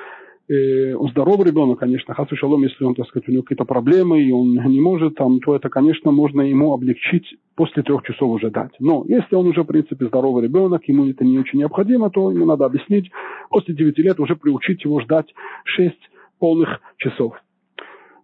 [0.50, 4.22] э, он здоровый ребенок, конечно, хасу шалом, если он, так сказать, у него какие-то проблемы,
[4.22, 8.50] и он не может там, то это, конечно, можно ему облегчить после трех часов уже
[8.50, 8.72] дать.
[8.80, 12.46] Но если он уже, в принципе, здоровый ребенок, ему это не очень необходимо, то ему
[12.46, 13.12] надо объяснить,
[13.50, 15.34] после девяти лет уже приучить его ждать
[15.64, 16.10] шесть
[16.40, 17.36] полных часов.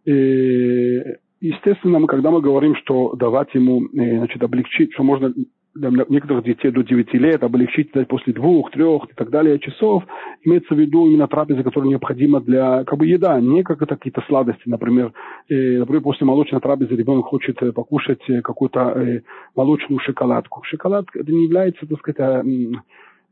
[0.06, 5.34] И, э, естественно, мы, когда мы говорим, что давать ему, значит, облегчить, что можно
[5.76, 10.04] для некоторых детей до 9 лет, облегчить дать после двух, трех и так далее часов,
[10.44, 14.22] имеется в виду именно трапеза, которая необходима для как бы еда, не как это какие-то
[14.28, 15.12] сладости, например,
[15.50, 19.22] э, например, после молочной трапезы ребенок хочет э, покушать э, какую-то э,
[19.56, 20.64] молочную шоколадку.
[20.64, 22.44] Шоколад это не является, так сказать, э,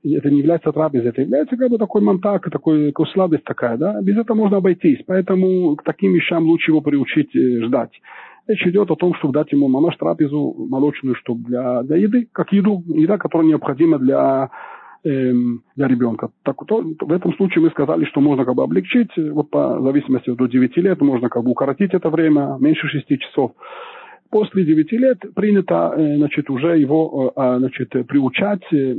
[0.04, 4.02] это не является трапезой, это является как бы такой монтак, такой, такой сладость такая, да,
[4.02, 7.92] без этого можно обойтись, поэтому к таким вещам лучше его приучить э, ждать.
[8.48, 12.52] Речь идет о том, чтобы дать ему мамаш трапезу молочную, чтобы для, для еды, как
[12.52, 14.50] еду, еда, которая необходима для,
[15.06, 16.30] эм, для ребенка.
[16.44, 20.30] Так, то, в этом случае мы сказали, что можно как бы облегчить, вот по зависимости
[20.32, 23.54] до 9 лет можно как бы укоротить это время, меньше 6 часов.
[24.30, 28.96] После 9 лет принято э, значит, уже его э, а, значит, приучать э, Э,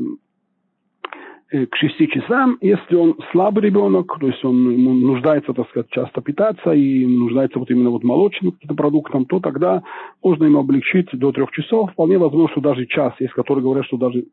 [1.50, 6.20] к 6 часам, если он слабый ребенок, то есть он ему нуждается, так сказать, часто
[6.20, 9.82] питаться и нуждается вот именно вот молочным каким-то продуктом, то тогда
[10.22, 11.92] можно ему облегчить до 3 часов.
[11.92, 14.24] Вполне возможно, что даже час, есть которые говорят, что даже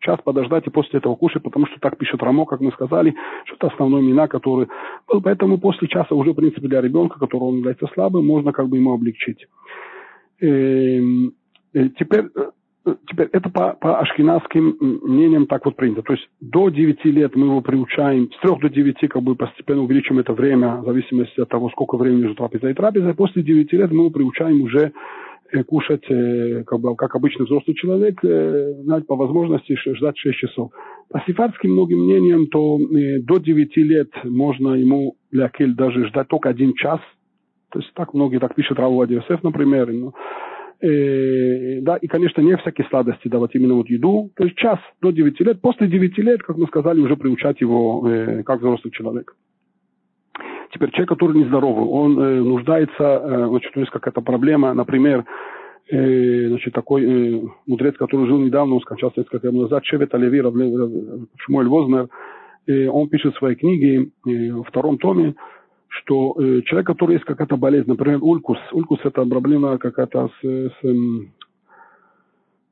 [0.00, 3.56] час подождать и после этого кушать, потому что так пишет Рамо, как мы сказали, что
[3.56, 4.68] это основной мина, который
[5.06, 5.20] был.
[5.20, 8.76] Поэтому после часа уже, в принципе, для ребенка, которого он является слабым, можно как бы
[8.76, 9.46] ему облегчить.
[10.40, 11.32] Эм,
[11.74, 12.50] э, теперь э,
[13.08, 16.02] теперь это по, по ашкенадским мнениям так вот принято.
[16.02, 19.82] То есть до 9 лет мы его приучаем, с 3 до 9 как бы постепенно
[19.82, 23.14] увеличим это время, в зависимости от того, сколько времени между трапезой и трапезой.
[23.14, 24.92] После 9 лет мы его приучаем уже
[25.52, 30.36] э, кушать, э, как, бы, как обычный взрослый человек, э, знать по возможности ждать 6
[30.36, 30.72] часов.
[31.10, 36.48] По сифатским многим мнениям, то до 9 лет можно ему, для кель, даже ждать только
[36.48, 37.00] один час.
[37.70, 39.92] То есть так многие так пишут Раву Адиосеф, например.
[39.92, 40.12] Но,
[40.80, 44.30] Э, да, и, конечно, не всякие сладости давать именно вот еду.
[44.36, 45.60] То есть час до 9 лет.
[45.60, 49.34] После 9 лет, как мы сказали, уже приучать его э, как взрослый человек.
[50.72, 55.24] Теперь человек, который нездоровый, он э, нуждается, э, значит, у него есть какая-то проблема, например,
[55.90, 60.42] э, значит, такой э, мудрец, который жил недавно, он скончался несколько лет назад, Шевет Оливи,
[61.38, 62.08] Шмуэль Вознер,
[62.66, 65.34] э, он пишет в своей книге, э, во втором томе,
[65.88, 71.28] что э, человек, который есть какая-то болезнь, например, улькус, улькус это проблема какая-то с, с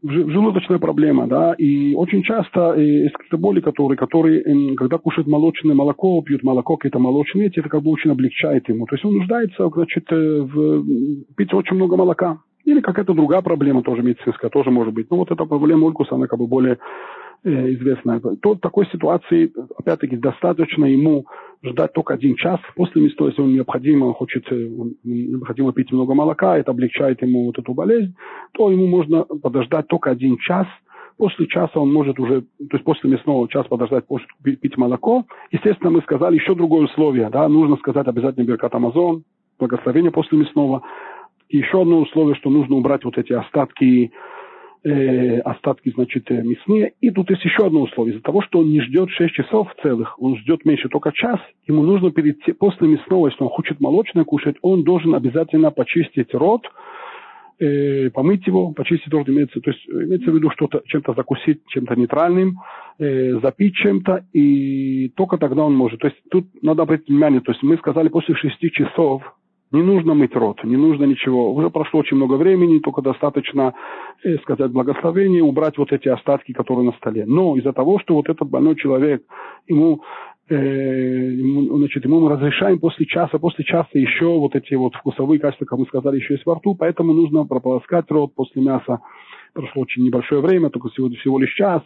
[0.02, 5.26] желудочная проблема, да, и очень часто э, есть какие-то боли, которые, которые, э, когда кушают
[5.26, 8.86] молочное молоко, пьют молоко, какие-то молочные, это как бы очень облегчает ему.
[8.86, 10.84] То есть он нуждается, значит, э, в
[11.34, 12.38] пить очень много молока.
[12.66, 15.08] Или какая-то другая проблема тоже медицинская, тоже может быть.
[15.10, 16.78] Но вот эта проблема Улькуса, она как бы более
[17.44, 18.20] э, известная.
[18.20, 21.26] То такой ситуации, опять-таки, достаточно ему
[21.62, 24.68] ждать только один час после места, если он необходимо, он хочет, э,
[25.04, 28.16] необходимо пить много молока, это облегчает ему вот эту болезнь,
[28.52, 30.66] то ему можно подождать только один час,
[31.18, 35.24] после часа он может уже, то есть после мясного час подождать, может пить молоко.
[35.52, 39.22] Естественно, мы сказали еще другое условие, да, нужно сказать обязательно Беркат Амазон,
[39.58, 40.82] благословение после мясного.
[41.48, 44.12] И еще одно условие, что нужно убрать вот эти остатки
[44.86, 46.92] э, остатки, значит, э, мясные.
[47.00, 48.14] И тут есть еще одно условие.
[48.14, 51.82] Из-за того, что он не ждет 6 часов целых, он ждет меньше только час, ему
[51.82, 56.62] нужно перед, после мясного, если он хочет молочное кушать, он должен обязательно почистить рот,
[57.58, 61.96] э, помыть его, почистить рот имеется, то есть имеется в виду что-то, чем-то закусить, чем-то
[61.96, 62.58] нейтральным,
[62.98, 66.00] э, запить чем-то, и только тогда он может.
[66.00, 69.22] То есть тут надо обратить внимание, то есть мы сказали после 6 часов,
[69.72, 71.52] не нужно мыть рот, не нужно ничего.
[71.52, 73.74] Уже прошло очень много времени, только достаточно
[74.24, 77.24] э, сказать благословение, убрать вот эти остатки, которые на столе.
[77.26, 79.24] Но из-за того, что вот этот больной человек,
[79.66, 80.02] ему,
[80.48, 81.30] э,
[81.78, 85.78] значит, ему мы разрешаем после часа, после часа еще вот эти вот вкусовые качества, как
[85.80, 89.00] мы сказали, еще есть во рту, поэтому нужно прополоскать рот после мяса.
[89.52, 91.82] Прошло очень небольшое время, только всего, всего лишь час.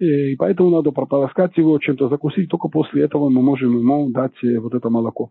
[0.00, 4.34] Э, и поэтому надо прополоскать его, чем-то закусить, только после этого мы можем ему дать
[4.42, 5.30] э, вот это молоко.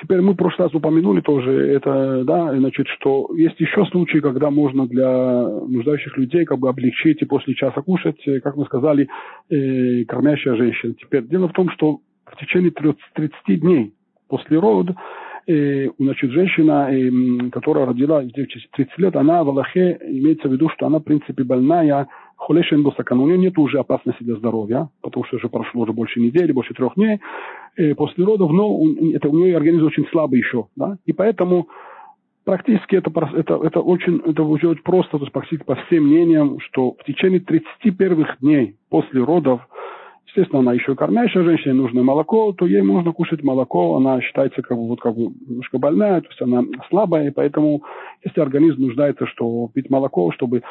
[0.00, 4.50] Теперь мы в прошлый раз упомянули тоже это, да, значит, что есть еще случаи, когда
[4.50, 9.08] можно для нуждающих людей как бы облегчить и после часа кушать, э, как мы сказали,
[9.50, 10.94] э, кормящая женщина.
[10.94, 13.94] Теперь дело в том, что в течение 30, 30 дней
[14.28, 14.96] после рода
[15.46, 20.68] э, значит, женщина, э, которая родила в 30 лет, она в Аллахе имеется в виду,
[20.70, 25.24] что она, в принципе, больная, холешен босакан, у нее нет уже опасности для здоровья, потому
[25.24, 27.20] что уже прошло уже больше недели, больше трех дней
[27.76, 28.80] э, после родов, но
[29.14, 31.68] это, у нее организм очень слабый еще, да, и поэтому
[32.44, 36.60] практически это, это, это, очень, это уже очень просто, то есть практически по всем мнениям,
[36.60, 39.60] что в течение 30 первых дней после родов
[40.36, 44.76] Естественно, она еще кормящая женщина, нужно молоко, то ей можно кушать молоко, она считается как
[44.76, 47.84] бы, вот, как бы немножко больная, то есть она слабая, и поэтому
[48.24, 50.62] если организм нуждается, что пить молоко, чтобы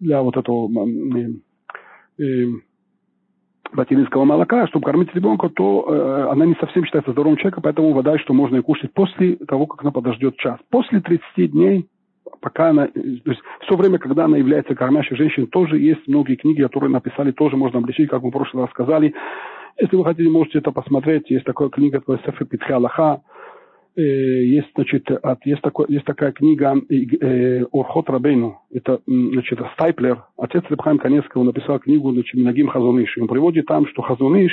[0.00, 2.46] для вот этого э, э,
[3.72, 8.18] материнского молока, чтобы кормить ребенка, то э, она не совсем считается здоровым человеком, поэтому вода,
[8.18, 10.58] что можно и кушать после того, как она подождет час.
[10.70, 11.86] После 30 дней
[12.40, 16.62] пока она, то есть все время, когда она является кормящей женщиной, тоже есть многие книги,
[16.62, 19.14] которые написали, тоже можно обличить, как мы в прошлый раз сказали.
[19.80, 21.30] Если вы хотите, можете это посмотреть.
[21.30, 23.22] Есть такая книга, такая Сефер Питхи Аллаха.
[23.98, 28.60] Э, есть, значит, от, есть, такой, есть такая книга э, Орхот Рабейну.
[28.72, 33.18] Это, значит, Стайплер, отец Рабхайм Каневского написал книгу, значит, Минагим Хазуныш.
[33.18, 34.52] Он приводит там, что Хазуныш,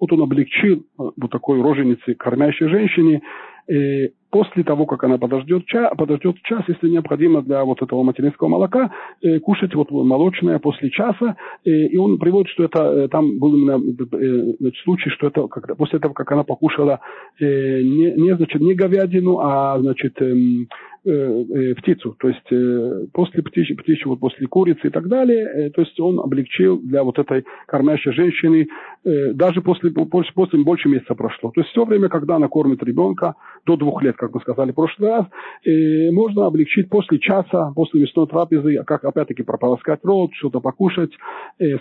[0.00, 3.20] вот он облегчил вот такой роженице, кормящей женщине,
[4.36, 8.90] после того, как она подождет час, подождет час, если необходимо для вот этого материнского молока,
[9.22, 11.36] э, кушать вот молочное после часа.
[11.64, 15.46] Э, и он приводит, что это э, там был именно э, значит, случай, что это
[15.46, 17.00] когда, после того, как она покушала
[17.40, 17.44] э,
[17.82, 20.66] не, не, значит, не говядину, а значит, Э, э,
[21.06, 25.98] птицу, то есть э, после птичьи, птичьи, вот после курицы и так далее, то есть
[26.00, 28.66] он облегчил для вот этой кормящей женщины,
[29.04, 31.52] даже после, после, после больше месяца прошло.
[31.54, 34.74] То есть все время, когда она кормит ребенка, до двух лет, как мы сказали в
[34.74, 35.26] прошлый раз,
[36.12, 41.12] можно облегчить после часа, после мясной трапезы, как опять-таки прополоскать рот, что-то покушать,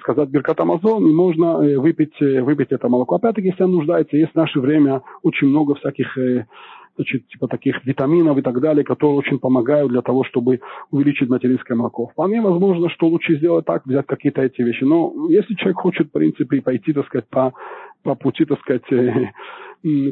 [0.01, 3.15] сказать Беркат Амазон, и можно выпить, выпить это молоко.
[3.15, 6.15] Опять-таки, если нуждается, есть в наше время очень много всяких
[6.95, 11.77] значит, типа таких витаминов и так далее, которые очень помогают для того, чтобы увеличить материнское
[11.77, 12.08] молоко.
[12.08, 14.84] Вполне возможно, что лучше сделать так, взять какие-то эти вещи.
[14.84, 17.53] Но если человек хочет, в принципе, пойти, так сказать, по,
[18.03, 18.84] по пути, так сказать,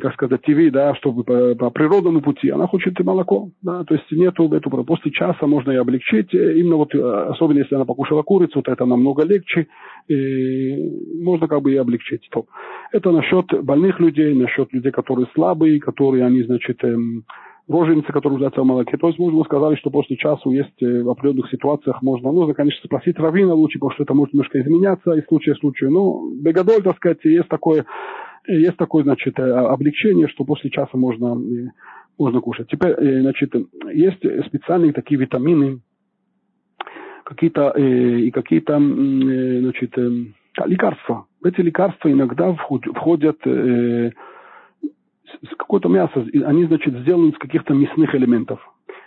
[0.01, 4.11] как сказать, ТВ, да, чтобы по, по природному пути, она хочет молоко, да, то есть
[4.11, 8.21] нету эту, после часа можно и облегчить, э, именно вот, э, особенно если она покушала
[8.21, 9.67] курицу, то это намного легче,
[10.07, 10.75] и
[11.23, 12.27] можно как бы и облегчить.
[12.31, 12.45] То.
[12.91, 17.23] Это насчет больных людей, насчет людей, которые слабые, которые, они, значит, эм,
[17.67, 18.97] роженицы, которые нуждаются в молоке.
[18.97, 22.85] То есть мы сказали, что после часу есть э, в определенных ситуациях можно, нужно, конечно,
[22.85, 25.87] спросить равина лучше, потому что это может немножко изменяться из случая в случай.
[25.87, 27.85] Но бегадоль, так сказать, есть такое
[28.47, 31.67] есть такое, значит, э, облегчение, что после часа можно, э,
[32.17, 32.67] можно кушать.
[32.67, 33.53] Теперь, э, значит,
[33.93, 35.79] есть специальные такие витамины,
[37.23, 39.97] какие-то и какие-то, значит,
[40.65, 41.25] лекарства.
[41.43, 43.37] Эти лекарства иногда входят
[45.57, 48.59] какое-то мясо, они, значит, сделаны из каких-то мясных элементов.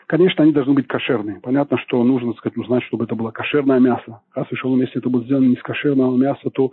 [0.07, 1.41] Конечно, они должны быть кошерные.
[1.43, 4.23] Понятно, что нужно сказать, узнать, чтобы это было кошерное мясо.
[4.35, 6.73] Раз решил, если это будет сделано из кошерного мяса, то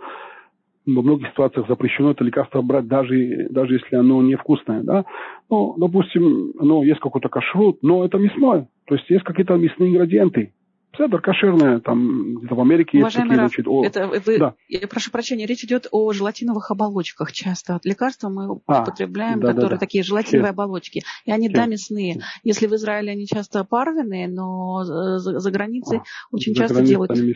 [0.86, 4.82] во многих ситуациях запрещено это лекарство брать, даже, даже если оно невкусное.
[4.82, 5.04] Да?
[5.50, 8.68] Ну, допустим, оно есть какой-то кашрут, но это мясное.
[8.86, 10.52] То есть есть какие-то мясные ингредиенты.
[10.96, 13.84] Седр кошерное, там где-то в Америке Уважаемый есть такие, значит, о...
[13.84, 14.54] это вы, да.
[14.68, 17.74] я прошу прощения, речь идет о желатиновых оболочках часто.
[17.74, 19.80] От лекарства мы а, употребляем, да, которые да, да.
[19.80, 20.54] такие желатиновые Хе.
[20.54, 21.02] оболочки.
[21.24, 21.54] И они, Хе.
[21.54, 22.20] да, мясные.
[22.44, 27.10] Если в Израиле они часто парвенные, но за, за границей а, очень часто делают...
[27.10, 27.34] Они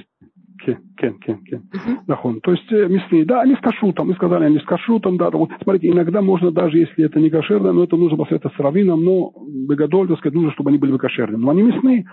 [0.64, 1.62] Кен, кен, кен, кен.
[2.08, 2.40] Uh-huh.
[2.42, 5.30] То есть э, мясные, да, они с кашрутом, мы сказали, они с кашрутом, да.
[5.30, 9.04] Вот, смотрите, иногда можно, даже если это не кошерно, но это нужно посоветовать с раввином,
[9.04, 9.32] но
[9.66, 11.40] богодоль, так сказать, нужно, чтобы они были бы кошерными.
[11.40, 12.06] Но они мясные.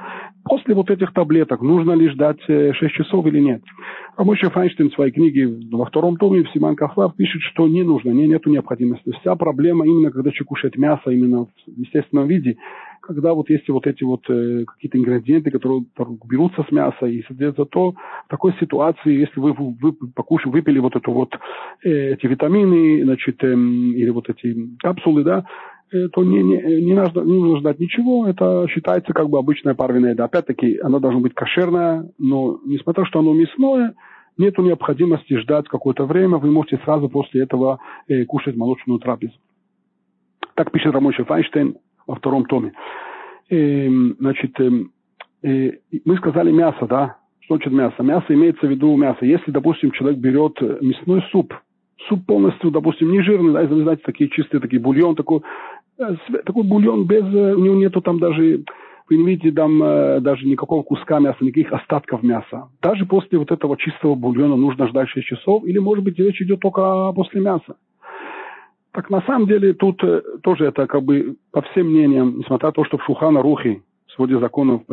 [0.43, 3.63] После вот этих таблеток нужно ли ждать 6 э, часов или нет?
[4.15, 7.83] А Мойша Файнштейн в своей книге во втором томе в Симан Кахлав пишет, что не
[7.83, 9.11] нужно, не, нету необходимости.
[9.19, 12.57] Вся проблема именно, когда человек кушает мясо именно в естественном виде,
[13.05, 15.85] когда вот есть вот эти вот э, какие-то ингредиенты, которые
[16.25, 20.95] берутся с мяса, и, соответственно, то в такой ситуации, если вы, вы покушали, выпили вот
[20.95, 21.33] это вот
[21.83, 25.45] э, эти витамины, значит, э, или вот эти капсулы, да,
[25.91, 29.75] э, то не, не, не, нужно, не нужно ждать ничего, это считается как бы обычная
[29.75, 30.25] парвенная еда.
[30.25, 33.93] Опять-таки, она должна быть кошерная, но несмотря на то, что оно мясное,
[34.37, 39.33] нет необходимости ждать какое-то время, вы можете сразу после этого э, кушать молочную трапезу.
[40.55, 41.77] Так пишет Рамойша Файнштейн
[42.07, 42.73] во втором томе.
[43.49, 47.17] И, значит, и мы сказали мясо, да?
[47.41, 48.01] Что значит мясо?
[48.01, 49.23] Мясо имеется в виду мясо.
[49.23, 51.53] Если, допустим, человек берет мясной суп,
[52.07, 55.41] суп полностью, допустим, не жирный, да, если знаете, такие чистые, такие бульон, такой,
[55.97, 58.63] э, такой бульон без, э, у него нету там даже,
[59.09, 62.69] вы не видите там э, даже никакого куска мяса, никаких остатков мяса.
[62.81, 66.59] Даже после вот этого чистого бульона нужно ждать 6 часов, или, может быть, речь идет
[66.59, 67.75] только после мяса.
[68.95, 72.71] Так на самом деле тут э, тоже это как бы по всем мнениям, несмотря на
[72.71, 74.83] то, что в Шухана Рухи, в своде законов,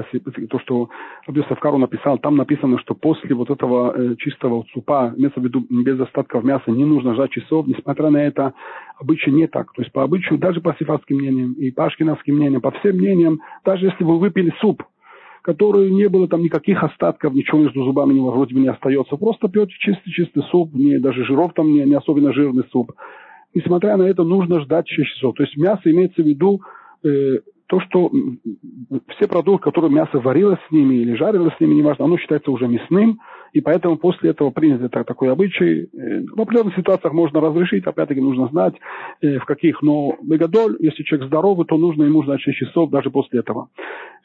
[0.50, 0.90] то, что
[1.24, 5.64] Рабби Савкару написал, там написано, что после вот этого э, чистого супа, имеется в виду
[5.70, 8.54] без остатков мяса, не нужно ждать часов, несмотря на это,
[8.98, 9.72] обычай не так.
[9.72, 13.40] То есть по обычаю, даже по сифатским мнениям и по ашкенадским мнениям, по всем мнениям,
[13.64, 14.82] даже если вы выпили суп,
[15.42, 19.14] который не было там никаких остатков, ничего между зубами не, вроде бы не остается.
[19.16, 22.90] Просто пьете чистый-чистый суп, не, даже жиров там не, не особенно жирный суп
[23.54, 25.34] несмотря на это, нужно ждать 6 часов.
[25.36, 26.60] То есть мясо имеется в виду
[27.04, 27.38] э,
[27.72, 28.10] то, что
[29.16, 32.68] все продукты, которые мясо варилось с ними или жарилось с ними, неважно, оно считается уже
[32.68, 33.18] мясным,
[33.54, 35.84] и поэтому после этого принято так, такой обычай.
[35.84, 38.74] Э, в определенных ситуациях можно разрешить, опять-таки нужно знать,
[39.22, 43.10] э, в каких, но мегадоль, если человек здоровый, то нужно ему ждать 6 часов даже
[43.10, 43.68] после этого.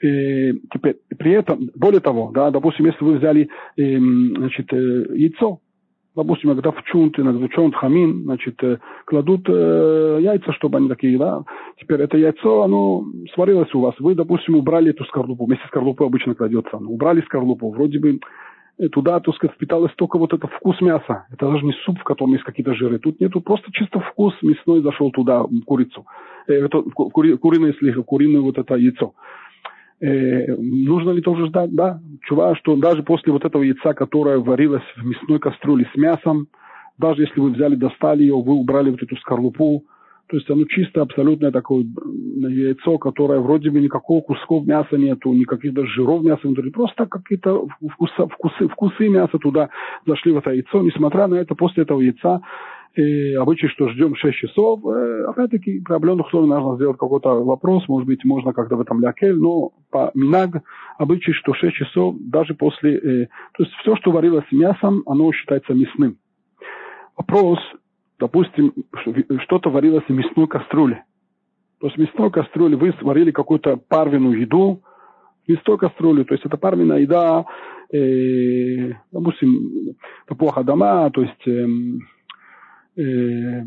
[0.02, 3.48] Э, теперь, при этом, более того, да, допустим, если вы взяли
[3.78, 5.60] э, значит, яйцо,
[6.18, 10.90] допустим, когда в чунт, иногда в чунт, хамин, значит, э, кладут э, яйца, чтобы они
[10.90, 11.44] такие, да.
[11.80, 13.94] Теперь это яйцо, оно сварилось у вас.
[14.00, 15.46] Вы, допустим, убрали эту скорлупу.
[15.46, 16.78] Вместе с скорлупой обычно кладется.
[16.80, 17.70] Ну, убрали скорлупу.
[17.70, 18.20] Вроде бы
[18.80, 21.28] э, туда, так сказать, впиталось только вот этот вкус мяса.
[21.32, 22.98] Это даже не суп, в котором есть какие-то жиры.
[22.98, 26.06] Тут нету просто чисто вкус мясной зашел туда, в курицу.
[26.48, 29.14] Э, это, кури, куриное, если куриное вот это яйцо.
[30.00, 31.72] Э, нужно ли тоже ждать?
[31.74, 32.00] Да.
[32.24, 36.48] Чува, что даже после вот этого яйца, которое варилось в мясной кастрюле с мясом,
[36.98, 39.84] даже если вы взяли, достали ее, вы убрали вот эту скорлупу,
[40.28, 41.86] то есть оно чисто абсолютное такое
[42.36, 47.68] яйцо, которое вроде бы никакого кусков мяса нету, никаких даже жиров мяса внутри, просто какие-то
[47.94, 49.70] вкусы, вкусы, вкусы мяса туда
[50.06, 50.82] зашли в это яйцо.
[50.82, 52.42] Несмотря на это, после этого яйца
[52.98, 54.84] и обычай, что ждем 6 часов.
[54.86, 59.00] Э, опять-таки, при определенных условиях нужно сделать какой-то вопрос, может быть, можно как-то в этом
[59.02, 60.64] лякель, но по Минаг
[60.98, 62.98] обычай, что 6 часов даже после...
[62.98, 66.18] Э, то есть все, что варилось с мясом, оно считается мясным.
[67.16, 67.60] Вопрос,
[68.20, 68.74] допустим,
[69.44, 71.04] что-то варилось в мясной кастрюле.
[71.80, 74.82] То есть в мясной кастрюле вы сварили какую-то парвенную еду,
[75.46, 77.46] в мясной кастрюле, то есть это парвенная еда,
[77.94, 79.96] э, допустим,
[80.26, 81.48] топуха дома, то есть...
[81.48, 81.68] Э,
[82.98, 83.64] э,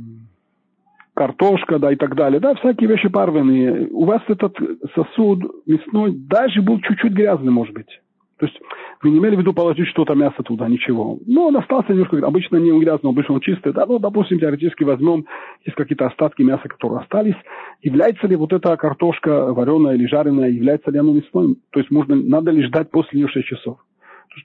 [1.14, 3.88] картошка, да, и так далее, да, всякие вещи парвенные.
[3.90, 4.56] У вас этот
[4.94, 8.00] сосуд мясной даже был чуть-чуть грязный, может быть.
[8.38, 8.58] То есть
[9.02, 11.18] вы не имели в виду положить что-то мясо туда, ничего.
[11.26, 13.74] Но он остался немножко, обычно не грязный, обычно он чистый.
[13.74, 15.26] Да, ну, допустим, теоретически возьмем,
[15.66, 17.36] есть какие-то остатки мяса, которые остались.
[17.82, 21.56] Является ли вот эта картошка вареная или жареная, является ли она мясной?
[21.70, 23.78] То есть можно, надо ли ждать после нее 6 часов?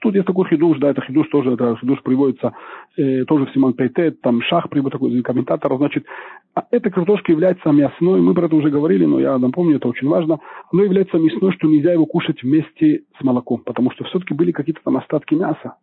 [0.00, 2.52] Тут есть такой хидуш, да, это хидуш тоже, это хидуш приводится
[2.96, 6.04] э, тоже в Симан Пейтет, там шах приводит такой комментатор, значит,
[6.54, 10.08] а эта картошка является мясной, мы про это уже говорили, но я напомню, это очень
[10.08, 10.40] важно,
[10.72, 14.80] оно является мясной, что нельзя его кушать вместе с молоком, потому что все-таки были какие-то
[14.82, 15.76] там остатки мяса,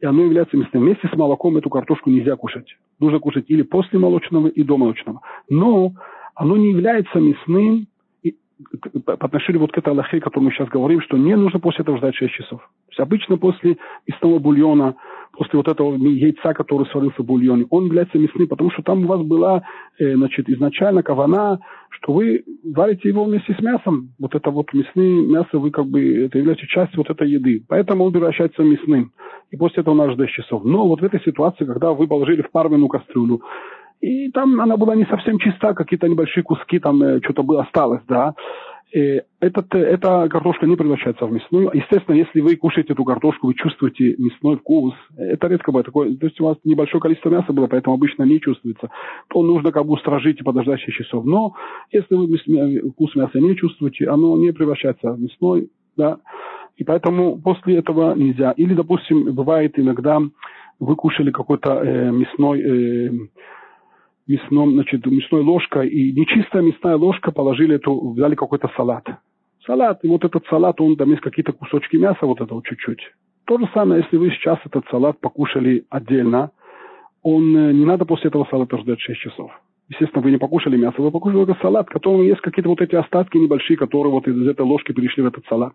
[0.00, 0.82] и оно является мясным.
[0.82, 2.74] Вместе с молоком эту картошку нельзя кушать.
[2.98, 5.20] Нужно кушать или после молочного, и до молочного.
[5.50, 5.92] Но
[6.34, 7.86] оно не является мясным
[9.04, 11.82] по отношению вот к этой Аллахе, о которой мы сейчас говорим, что не нужно после
[11.82, 12.60] этого ждать 6 часов.
[12.60, 14.96] То есть обычно после мясного бульона,
[15.32, 19.08] после вот этого яйца, который сварился в бульоне, он является мясным, потому что там у
[19.08, 19.62] вас была,
[19.98, 24.10] э, значит, изначально кавана, что вы варите его вместе с мясом.
[24.18, 27.62] Вот это вот мясное мясо, вы как бы, это является частью вот этой еды.
[27.68, 29.12] Поэтому он превращается мясным.
[29.50, 30.64] И после этого надо ждать часов.
[30.64, 33.42] Но вот в этой ситуации, когда вы положили в парвину кастрюлю,
[34.00, 38.02] и там она была не совсем чиста, какие-то небольшие куски, там э, что-то было осталось,
[38.08, 38.34] да.
[38.92, 41.70] И этот, э, эта картошка не превращается в мясную.
[41.72, 44.94] Естественно, если вы кушаете эту картошку, вы чувствуете мясной вкус.
[45.16, 46.16] Это редко бывает такое.
[46.16, 48.90] То есть у вас небольшое количество мяса было, поэтому обычно не чувствуется.
[49.28, 51.24] То нужно как бы устражить и подождать 6 часов.
[51.24, 51.54] Но
[51.92, 56.18] если вы вкус мяса не чувствуете, оно не превращается в мясной, да.
[56.76, 58.52] И поэтому после этого нельзя.
[58.52, 60.20] Или, допустим, бывает иногда
[60.80, 63.10] вы кушали какой-то э, мясной э,
[64.26, 69.04] мясном, значит, мясной ложкой, и нечистая мясная ложка положили эту, взяли какой-то салат.
[69.66, 73.00] Салат, и вот этот салат, он там есть какие-то кусочки мяса, вот этого чуть-чуть.
[73.46, 76.50] То же самое, если вы сейчас этот салат покушали отдельно,
[77.22, 79.50] он э, не надо после этого салата ждать 6 часов.
[79.88, 82.94] Естественно, вы не покушали мясо, вы покушали только салат, в котором есть какие-то вот эти
[82.94, 85.74] остатки небольшие, которые вот из этой ложки перешли в этот салат.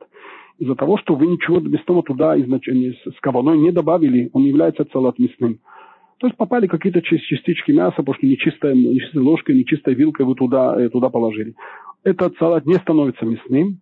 [0.57, 5.19] Из-за того, что вы ничего мясного туда изначально с кабаной не добавили, он является салат
[5.19, 5.59] мясным.
[6.20, 10.80] То есть попали какие-то частички мяса, потому что нечистая, нечистой ложкой, нечистой вилкой вы туда,
[10.80, 11.55] э, туда положили.
[12.03, 13.80] Этот салат не становится мясным.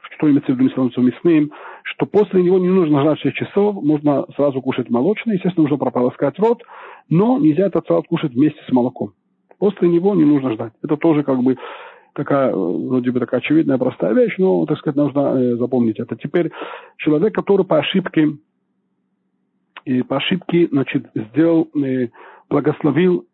[0.00, 1.52] Что имеется в виду не становится мясным?
[1.82, 5.34] Что после него не нужно ждать 6 часов, можно сразу кушать молочное.
[5.34, 6.62] Естественно, нужно прополоскать рот,
[7.08, 9.12] но нельзя этот салат кушать вместе с молоком.
[9.58, 10.72] После него не нужно ждать.
[10.82, 11.56] Это тоже как бы
[12.12, 16.16] такая, вроде бы такая очевидная, простая вещь, но, так сказать, нужно э, запомнить это.
[16.16, 16.50] Теперь
[16.96, 18.36] человек, который по ошибке
[19.88, 22.08] и по ошибке, значит, сделал, э,
[22.50, 23.24] благословил,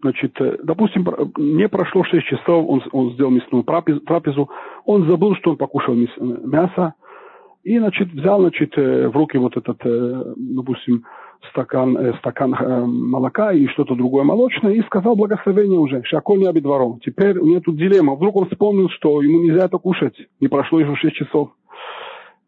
[0.00, 4.50] значит, э, допустим, не прошло 6 часов, он, он сделал мясную трапезу,
[4.84, 6.94] он забыл, что он покушал мясо,
[7.62, 9.78] и, значит, взял, значит, э, в руки вот этот,
[10.36, 11.04] допустим,
[11.50, 12.50] стакан, стакан
[12.88, 16.98] молока и что-то другое молочное, и сказал благословение уже, шаколь не обидвором.
[16.98, 18.16] Теперь у него тут дилемма.
[18.16, 21.50] Вдруг он вспомнил, что ему нельзя это кушать, не прошло еще 6 часов.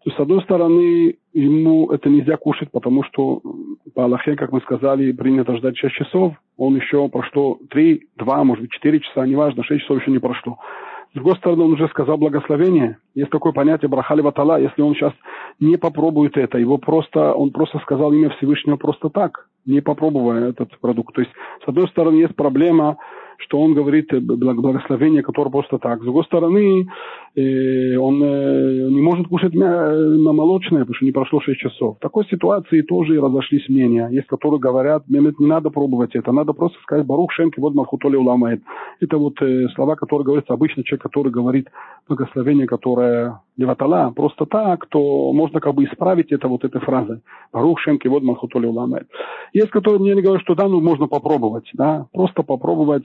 [0.04, 3.40] То есть, с одной стороны, ему это нельзя кушать, потому что
[3.94, 6.34] по Аллахе, как мы сказали, принято ждать 6 часов.
[6.58, 10.58] Он еще прошло 3, 2, может быть, 4 часа, неважно, 6 часов еще не прошло.
[11.12, 12.98] С другой стороны, он уже сказал благословение.
[13.14, 14.60] Есть такое понятие брахали ватала.
[14.60, 15.14] Если он сейчас
[15.58, 20.78] не попробует это, его просто, он просто сказал имя Всевышнего просто так, не попробуя этот
[20.80, 21.14] продукт.
[21.14, 21.32] То есть,
[21.64, 22.98] с одной стороны, есть проблема,
[23.38, 26.00] что он говорит благословение, которое просто так.
[26.00, 26.86] С другой стороны,
[27.34, 31.96] э, он э, не может кушать на молочное, потому что не прошло 6 часов.
[31.96, 34.08] В такой ситуации тоже разошлись мнения.
[34.10, 38.62] Есть, которые говорят, не надо пробовать это, надо просто сказать Барух Шенки, вот Малхутоли уламает.
[39.00, 41.68] Это вот э, слова, которые говорится обычно человек, который говорит
[42.08, 47.20] благословение, которое леватала, просто так, то можно как бы исправить это вот этой фразой.
[47.52, 49.08] Барух Шенки, вот Малхутоли уламает.
[49.52, 53.04] Есть, которые мне говорят, что да, ну можно попробовать, да, просто попробовать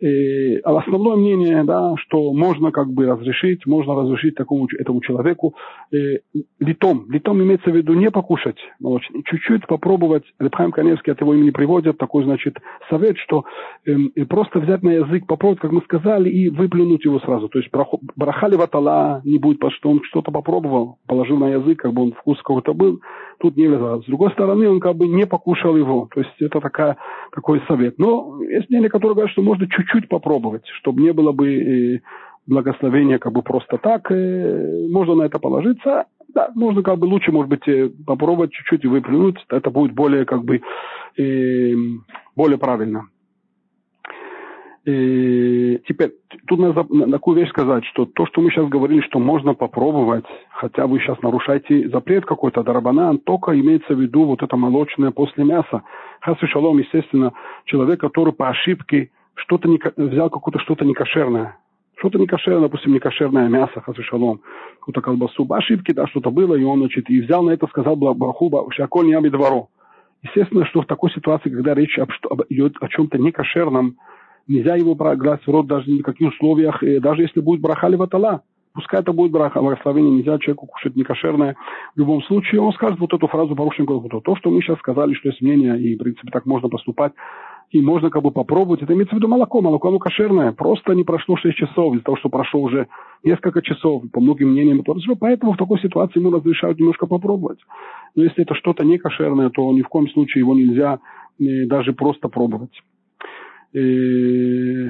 [0.00, 5.54] а основное мнение, да, что можно как бы разрешить, можно разрешить такому этому человеку
[5.92, 6.18] э,
[6.58, 7.06] литом.
[7.10, 10.24] Литом имеется в виду не покушать молочный, чуть-чуть попробовать.
[10.38, 12.58] Лепхайм Каневский от его имени приводит такой, значит,
[12.90, 13.44] совет, что
[13.86, 17.48] э, просто взять на язык, попробовать, как мы сказали, и выплюнуть его сразу.
[17.48, 17.70] То есть
[18.16, 22.12] брахали ватала не будет, потому что он что-то попробовал, положил на язык, как бы он
[22.12, 23.00] вкус какой-то был,
[23.40, 24.02] тут не влезал.
[24.02, 26.08] С другой стороны, он как бы не покушал его.
[26.14, 26.96] То есть это такая,
[27.32, 27.98] такой совет.
[27.98, 32.00] Но есть мнение, которое говорят, что можно чуть-чуть чуть-чуть попробовать, чтобы не было бы э,
[32.46, 34.10] благословения как бы просто так.
[34.10, 36.06] Э, можно на это положиться.
[36.34, 39.36] Да, можно как бы лучше, может быть, э, попробовать чуть-чуть и выплюнуть.
[39.48, 40.60] Это будет более как бы
[42.34, 43.08] более правильно.
[44.84, 46.12] И теперь,
[46.48, 50.88] тут надо такую вещь сказать, что то, что мы сейчас говорили, что можно попробовать, хотя
[50.88, 55.82] вы сейчас нарушаете запрет какой-то, дарабанан, только имеется в виду вот это молочное после мяса.
[56.20, 57.32] Хасу шалом, естественно,
[57.64, 61.56] человек, который по ошибке что-то не, взял какое-то что-то некошерное.
[61.96, 64.40] Что-то некошерное, допустим, некошерное мясо, хазышалом,
[64.80, 68.70] какую-то колбасу, ошибки, да, что-то было, и он, значит, и взял на это, сказал Бараху,
[68.72, 69.68] Шаколь не двору.
[70.22, 73.96] Естественно, что в такой ситуации, когда речь об, об, идет о чем-то некошерном,
[74.48, 78.42] нельзя его брать в рот даже ни в каких условиях, даже если будет брахали ватала.
[78.74, 81.56] Пускай это будет браха, благословение, нельзя человеку кушать некошерное.
[81.94, 85.28] В любом случае, он скажет вот эту фразу Барушин То, что мы сейчас сказали, что
[85.28, 87.12] есть мнение, и, в принципе, так можно поступать,
[87.72, 88.82] и можно как бы попробовать.
[88.82, 89.62] Это имеется в виду молоко.
[89.62, 90.52] Молоко, оно кошерное.
[90.52, 92.86] Просто не прошло 6 часов из-за того, что прошло уже
[93.24, 94.02] несколько часов.
[94.12, 94.84] По многим мнениям.
[95.18, 97.58] Поэтому в такой ситуации ему разрешают немножко попробовать.
[98.14, 100.98] Но если это что-то не кошерное, то ни в коем случае его нельзя
[101.40, 102.78] э, даже просто пробовать.
[103.72, 104.88] Э,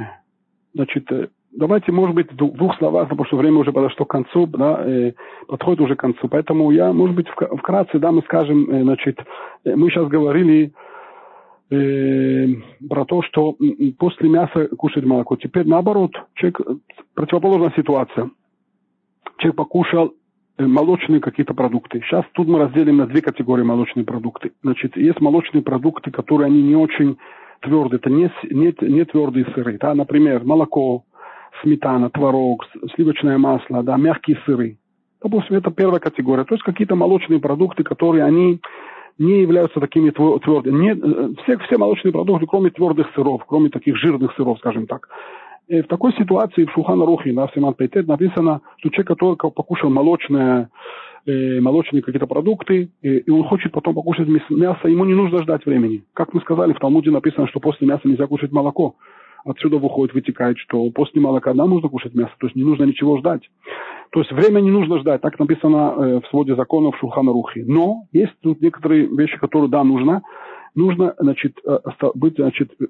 [0.74, 4.48] значит, э, давайте, может быть, в двух словах, потому что время уже подошло к концу,
[4.48, 4.84] да,
[5.46, 6.26] подходит уже к концу.
[6.26, 9.20] Поэтому я, может быть, вкратце, да, мы скажем, значит,
[9.64, 10.72] мы сейчас говорили
[11.72, 12.46] э,
[12.88, 13.56] про то, что
[13.98, 15.36] после мяса кушать молоко.
[15.36, 16.60] Теперь наоборот, человек,
[17.14, 18.30] противоположная ситуация.
[19.38, 20.14] Человек покушал
[20.58, 22.00] э, молочные какие-то продукты.
[22.00, 24.52] Сейчас тут мы разделим на две категории молочные продукты.
[24.62, 27.16] Значит, есть молочные продукты, которые они не очень
[27.60, 29.78] твердые, это не, не, не твердые сыры.
[29.80, 29.94] Да?
[29.94, 31.04] Например, молоко,
[31.62, 34.78] сметана, творог, сливочное масло, да, мягкие сыры.
[35.22, 36.44] Допустим, это первая категория.
[36.44, 38.60] То есть какие-то молочные продукты, которые они
[39.18, 40.78] не являются такими твердыми.
[40.78, 45.08] Не, э, все, все молочные продукты, кроме твердых сыров, кроме таких жирных сыров, скажем так.
[45.68, 49.90] И в такой ситуации в Шухана Рухе, в Симан Пейтет написано, что человек, который покушал
[49.90, 50.70] молочное,
[51.26, 55.64] э, молочные какие-то продукты, э, и он хочет потом покушать мясо, ему не нужно ждать
[55.64, 56.04] времени.
[56.14, 58.96] Как мы сказали, в Талмуде написано, что после мяса нельзя кушать молоко.
[59.44, 63.18] Отсюда выходит, вытекает, что после молока да, нужно кушать мясо, то есть не нужно ничего
[63.18, 63.42] ждать.
[64.10, 67.64] То есть время не нужно ждать, так написано э, в своде законов Шухана Рухи.
[67.66, 70.22] Но есть тут некоторые вещи, которые, да, нужно.
[70.74, 71.78] Нужно, значит, э,
[72.14, 72.84] быть, значит, э,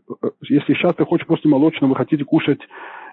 [0.48, 2.60] если сейчас ты хочешь после молочного, вы хотите кушать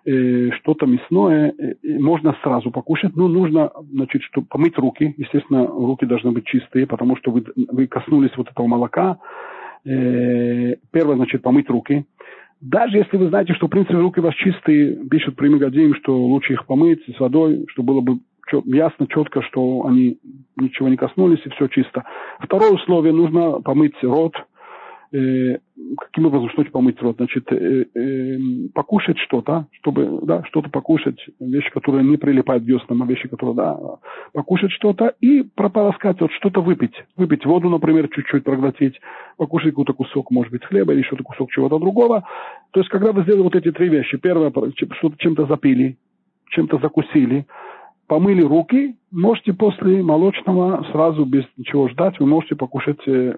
[0.06, 5.14] э, что-то мясное, э, можно сразу покушать, но нужно, значит, чтобы помыть руки.
[5.18, 9.20] Естественно, руки должны быть чистые, потому что вы, вы коснулись вот этого молока.
[9.86, 12.06] Э, первое, значит, помыть руки.
[12.62, 16.16] Даже если вы знаете, что, в принципе, руки у вас чистые, пишет при Мегадим, что
[16.16, 18.20] лучше их помыть с водой, чтобы было бы
[18.66, 20.18] ясно, четко, что они
[20.58, 22.04] ничего не коснулись и все чисто.
[22.40, 24.34] Второе условие, нужно помыть рот,
[25.12, 27.16] каким образом что-нибудь помыть рот?
[27.18, 28.38] Значит, э, э,
[28.74, 33.56] покушать что-то, чтобы, да, что-то покушать, вещи, которые не прилипают к деснам, а вещи, которые,
[33.56, 33.80] да,
[34.34, 36.94] покушать что-то и прополоскать, вот что-то выпить.
[37.16, 39.00] Выпить воду, например, чуть-чуть проглотить,
[39.38, 42.28] покушать какой-то кусок, может быть, хлеба или что-то кусок чего-то другого.
[42.72, 45.98] То есть, когда вы сделали вот эти три вещи, первое, что-то чем-то запили,
[46.50, 47.48] чем-то закусили,
[48.08, 53.38] помыли руки, можете после молочного сразу без ничего ждать, вы можете покушать, э,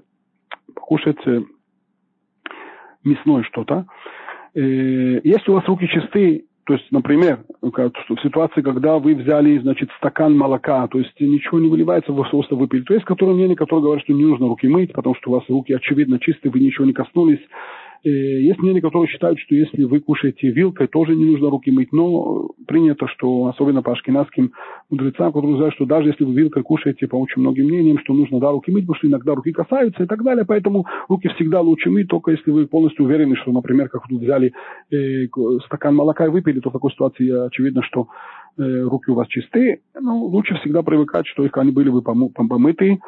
[0.74, 1.42] покушать э,
[3.04, 3.86] мясное что-то.
[4.54, 9.90] Э, если у вас руки чистые, то есть, например, в ситуации, когда вы взяли, значит,
[9.98, 12.84] стакан молока, то есть ничего не выливается, вы просто выпили.
[12.84, 15.44] То есть, которые мнение, которые говорят, что не нужно руки мыть, потому что у вас
[15.50, 17.42] руки очевидно чистые, вы ничего не коснулись,
[18.10, 22.50] есть мнения, которые считают, что если вы кушаете вилкой, тоже не нужно руки мыть, но
[22.68, 24.54] принято, что особенно по ашкенадским
[24.90, 28.40] мудрецам, которые знают, что даже если вы вилкой кушаете, по очень многим мнениям, что нужно
[28.40, 31.92] да, руки мыть, потому что иногда руки касаются и так далее, поэтому руки всегда лучше
[31.92, 34.54] мыть, только если вы полностью уверены, что, например, как вы взяли
[34.92, 35.28] э,
[35.66, 38.08] стакан молока и выпили, то в такой ситуации очевидно, что
[38.58, 43.00] э, руки у вас чистые, ну, лучше всегда привыкать, что их они были бы помыты.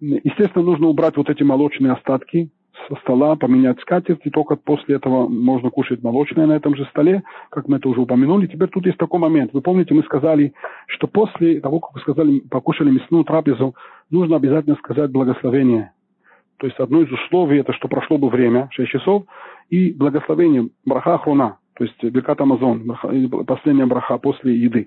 [0.00, 2.50] Естественно, нужно убрать вот эти молочные остатки,
[2.88, 7.22] со стола, поменять скатерть, и только после этого можно кушать молочное на этом же столе,
[7.50, 8.46] как мы это уже упомянули.
[8.46, 9.52] Теперь тут есть такой момент.
[9.52, 10.52] Вы помните, мы сказали,
[10.86, 13.74] что после того, как вы сказали, покушали мясную трапезу,
[14.10, 15.92] нужно обязательно сказать благословение.
[16.58, 19.24] То есть одно из условий, это что прошло бы время, 6 часов,
[19.70, 22.96] и благословение, браха хруна, то есть Беркат Амазон,
[23.46, 24.86] последняя браха после еды.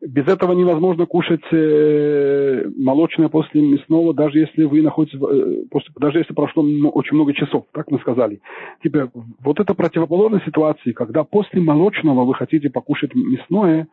[0.00, 6.18] Без этого невозможно кушать э, молочное после мясного, даже если вы находитесь, э, после, даже
[6.18, 8.40] если прошло очень много часов, как мы сказали.
[8.82, 9.08] Теперь,
[9.40, 13.88] вот это противоположная ситуация, когда после молочного вы хотите покушать мясное,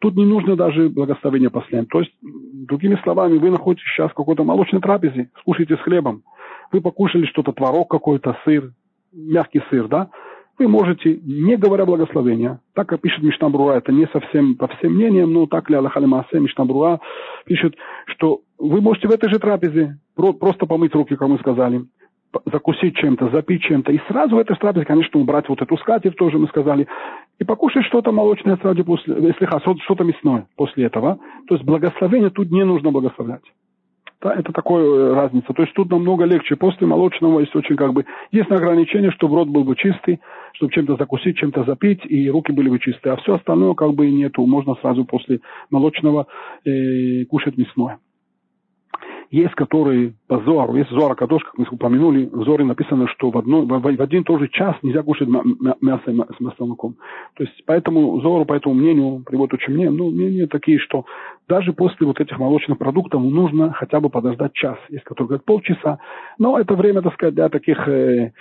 [0.00, 1.86] тут не нужно даже благословения последнего.
[1.86, 6.24] То есть, другими словами, вы находитесь сейчас в какой-то молочной трапезе, скушаете с хлебом,
[6.72, 8.72] вы покушали что-то, творог какой-то, сыр,
[9.12, 10.10] мягкий сыр, да,
[10.58, 15.32] вы можете, не говоря благословения, так как пишет Мишнабруа, это не совсем по всем мнениям,
[15.32, 17.00] но так ли Аллах Алимасе, Мишнабруа
[17.44, 17.74] пишет,
[18.06, 21.84] что вы можете в этой же трапезе просто помыть руки, как мы сказали,
[22.46, 26.38] закусить чем-то, запить чем-то, и сразу в этой трапезе, конечно, убрать вот эту скатерть, тоже
[26.38, 26.86] мы сказали,
[27.38, 29.46] и покушать что-то молочное сразу после, если
[29.82, 31.18] что-то мясное после этого.
[31.48, 33.42] То есть благословение тут не нужно благословлять.
[34.24, 35.52] Да, это такая э, разница.
[35.52, 36.56] То есть тут намного легче.
[36.56, 38.06] После молочного есть очень как бы...
[38.32, 40.18] Есть ограничение, чтобы рот был бы чистый,
[40.54, 43.12] чтобы чем-то закусить, чем-то запить, и руки были бы чистые.
[43.12, 44.46] А все остальное как бы нету.
[44.46, 46.26] Можно сразу после молочного
[46.64, 47.98] э, кушать мясное.
[49.30, 53.38] Есть которые по Зору, есть Зора Кадош, как мы упомянули, в Зоре написано, что в,
[53.38, 58.44] одно, в, в один тоже час нельзя кушать мясо с мясом То есть поэтому Зору,
[58.44, 61.04] по этому мнению, приводит очень мнение, ну, мнения такие, что
[61.48, 64.78] даже после вот этих молочных продуктов нужно хотя бы подождать час.
[64.88, 65.98] Есть которые говорят полчаса,
[66.38, 68.32] но это время, так сказать, для таких э,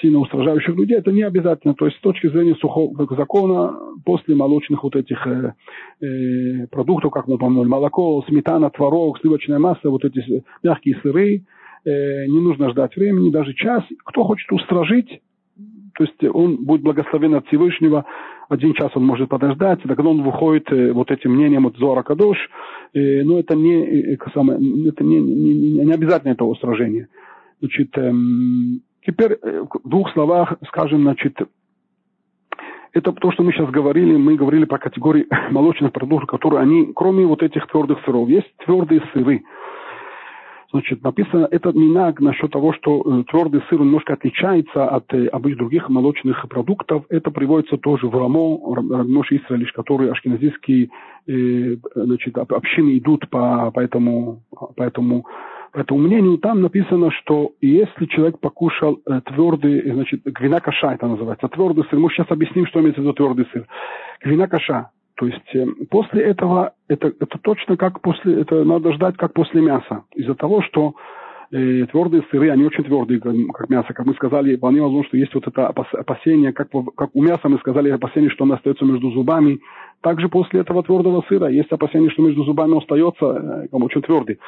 [0.00, 1.74] сильно устражающих людей, это не обязательно.
[1.74, 5.54] То есть с точки зрения сухого закона, после молочных вот этих э,
[6.00, 11.44] э, продуктов, как мы упомянули, молоко, сметана, творог, сливочная масса, вот эти мягкие сыры,
[11.84, 13.82] э, не нужно ждать времени, даже час.
[14.04, 15.20] Кто хочет устражить,
[15.96, 18.04] То есть он будет благословен от Всевышнего,
[18.50, 22.36] один час он может подождать, тогда он выходит э, вот этим мнением от Зора Кадош,
[22.94, 27.06] э, но это не, э, это не, не, не обязательно это сражение.
[27.60, 31.36] Значит, эм, теперь в двух словах скажем, значит,
[32.92, 37.24] это то, что мы сейчас говорили, мы говорили про категории молочных продуктов, которые они, кроме
[37.26, 39.42] вот этих твердых сыров, есть твердые сыры.
[40.72, 45.58] Значит, написано этот минаг насчет того, что э, твердый сыр немножко отличается от э, обычных
[45.58, 47.06] других молочных продуктов.
[47.08, 50.90] Это приводится тоже в Рамо, Рамош Исраилиш, которые ашкеназийские
[51.26, 54.42] э, значит, общины идут по, по, этому,
[54.76, 55.26] по этому
[55.72, 61.48] по мнению, там написано, что если человек покушал э, твердый, значит, гвина каша это называется,
[61.48, 63.66] твердый сыр, мы сейчас объясним, что имеется в виду твердый сыр.
[64.22, 69.16] Гвина каша, то есть э, после этого, это, это точно как после, это надо ждать
[69.16, 70.04] как после мяса.
[70.14, 70.94] Из-за того, что
[71.52, 73.92] э, твердые сыры, они очень твердые, как мясо.
[73.92, 77.58] Как мы сказали, вполне возможно, что есть вот это опасение, как, как у мяса мы
[77.58, 79.60] сказали, опасение, что он остается между зубами.
[80.00, 84.38] Также после этого твердого сыра есть опасение, что между зубами остается э, очень твердый.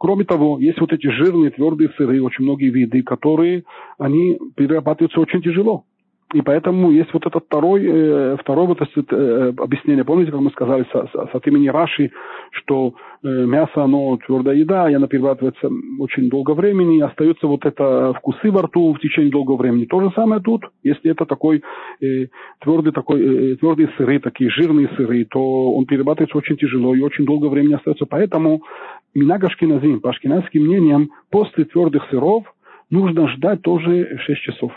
[0.00, 3.64] Кроме того, есть вот эти жирные, твердые сыры, очень многие виды, которые,
[3.98, 5.84] они перерабатываются очень тяжело.
[6.32, 10.04] И поэтому есть вот этот второй, э, второй вот это э, объяснение.
[10.04, 12.12] Помните, как мы сказали с, с, от имени Раши,
[12.52, 17.66] что э, мясо, оно твердая еда, и она перерабатывается очень долго времени, и остается вот
[17.66, 19.86] это вкусы во рту в течение долгого времени.
[19.86, 20.62] То же самое тут.
[20.84, 21.62] Если это такой
[22.00, 22.26] э,
[22.60, 27.24] твердый, такой, э, твердые сыры, такие жирные сыры, то он перерабатывается очень тяжело и очень
[27.24, 28.06] долго времени остается.
[28.06, 28.62] Поэтому
[29.14, 32.44] Минагашкиназим, по ашкеназским мнениям, после твердых сыров
[32.90, 34.72] нужно ждать тоже 6 часов.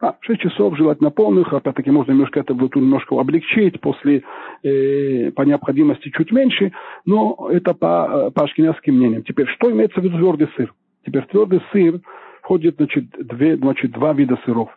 [0.00, 4.22] А, 6 часов желательно полных, опять-таки можно немножко это вот немножко облегчить, после,
[4.62, 6.72] э, по необходимости чуть меньше,
[7.04, 9.22] но это по, э, по ашкенязским мнениям.
[9.22, 10.72] Теперь, что имеется в виду твердый сыр?
[11.04, 12.00] Теперь твердый сыр
[12.42, 14.70] входит, значит, две, значит, два вида сыров.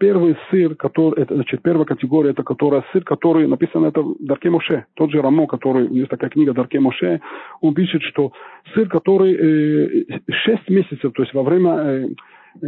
[0.00, 4.48] Первый сыр, который, это, значит, первая категория, это которая сыр, который написан это в Дарке
[4.48, 4.86] Моше.
[4.94, 7.20] Тот же Рамо, который, есть такая книга Дарке Моше,
[7.60, 8.32] он пишет, что
[8.72, 12.08] сыр, который э, 6 месяцев, то есть во время э,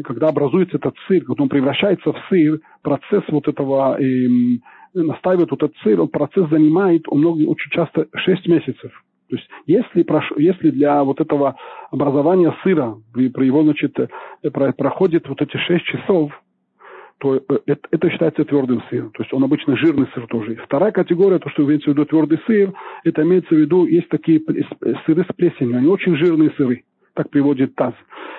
[0.05, 4.29] когда образуется этот сыр, когда он превращается в сыр, процесс вот этого э,
[4.93, 8.93] настаивает вот этот сыр, он процесс занимает у многих очень часто 6 месяцев.
[9.31, 10.07] То есть если,
[10.39, 11.57] если для вот этого
[11.91, 16.33] образования сыра при, при его, значит, э, проходит вот эти 6 часов,
[17.23, 19.13] то э, это, это считается твердым сыром.
[19.13, 20.57] То есть он обычно жирный сыр тоже.
[20.65, 22.73] Вторая категория, то, что имеется в виду твердый сыр,
[23.05, 24.43] это имеется в виду, есть такие
[25.07, 26.83] сыры с плесенью, они очень жирные сыры
[27.15, 27.95] так приводит ТАСС.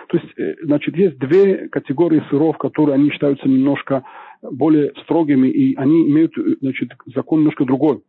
[0.10, 4.04] То есть, э, значит, есть две категории сыров, которые они считаются немножко
[4.42, 8.02] более строгими, и они имеют, э, значит, закон немножко другой.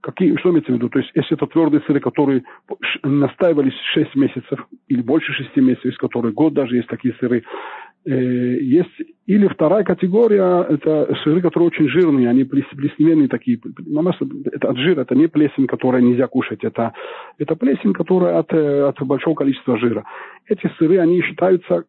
[0.00, 0.88] Какие, что имеется в виду?
[0.88, 2.44] То есть, если это твердые сыры, которые
[3.02, 7.87] настаивались 6 месяцев или больше 6 месяцев, из которых год даже есть такие сыры, Э,
[8.04, 13.60] есть или вторая категория, это сыры, которые очень жирные, они плесневенные такие.
[14.46, 16.94] Это от жира, это не плесень, которую нельзя кушать, это,
[17.36, 20.04] это плесень, которая от, э, от большого количества жира.
[20.46, 21.84] Эти сыры, они считаются,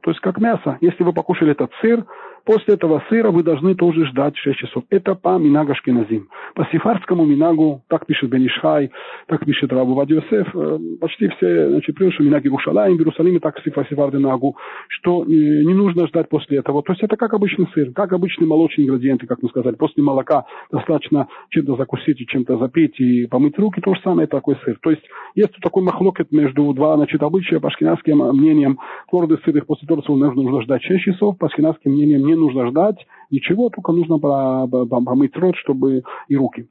[0.00, 0.78] то есть как мясо.
[0.80, 2.04] Если вы покушали этот сыр,
[2.46, 4.84] После этого сыра вы должны тоже ждать 6 часов.
[4.90, 6.28] Это по Минагу Шкиназим.
[6.54, 8.92] По сифарскому Минагу, так пишет Бенишхай,
[9.26, 13.60] так пишет Рабу Вадиосеф, э, почти все, значит, прежде всего Минаги Рушалаем, в Иерусалиме, так
[13.64, 14.56] Сифар Нагу,
[14.88, 16.84] что э, не нужно ждать после этого.
[16.84, 19.74] То есть это как обычный сыр, как обычные молочные ингредиенты, как мы сказали.
[19.74, 24.56] После молока достаточно чем-то закусить и чем-то запить и помыть руки, то же самое такой
[24.64, 24.78] сыр.
[24.82, 25.02] То есть
[25.34, 28.78] есть такой махлокет между два, значит, обычаи, по ашкенадским мнениям,
[29.10, 33.06] твердый сыр их после твердого нужно ждать 6 часов, по ашкенадским мнениям не нужно ждать
[33.30, 36.68] ничего, только нужно помыть рот, чтобы и руки.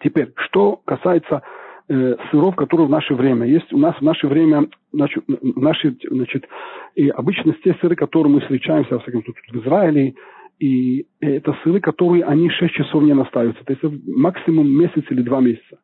[0.00, 1.42] Теперь, что касается
[1.88, 3.46] э, сыров, которые в наше время.
[3.46, 6.46] Есть у нас в наше время, значит, наши, значит,
[6.94, 10.14] и обычно те сыры, которые мы встречаемся, во всяком случае, в Израиле,
[10.58, 13.64] и это сыры, которые они 6 часов не настаиваются.
[13.64, 15.78] То есть максимум месяц или два месяца.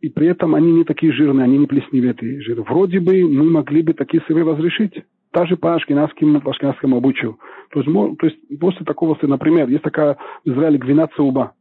[0.00, 2.62] И при этом они не такие жирные, они не плесневитые жиры.
[2.62, 5.02] Вроде бы мы могли бы такие сыры разрешить
[5.32, 7.38] даже по ашкенадскому, по ашкенадскому обычаю.
[7.70, 11.52] То есть, то есть после такого, например, есть такая в Израиле гвина цауба.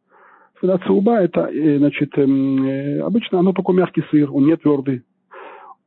[0.61, 5.03] Это, э, значит, эм, э, обычно оно такой мягкий сыр, он не твердый.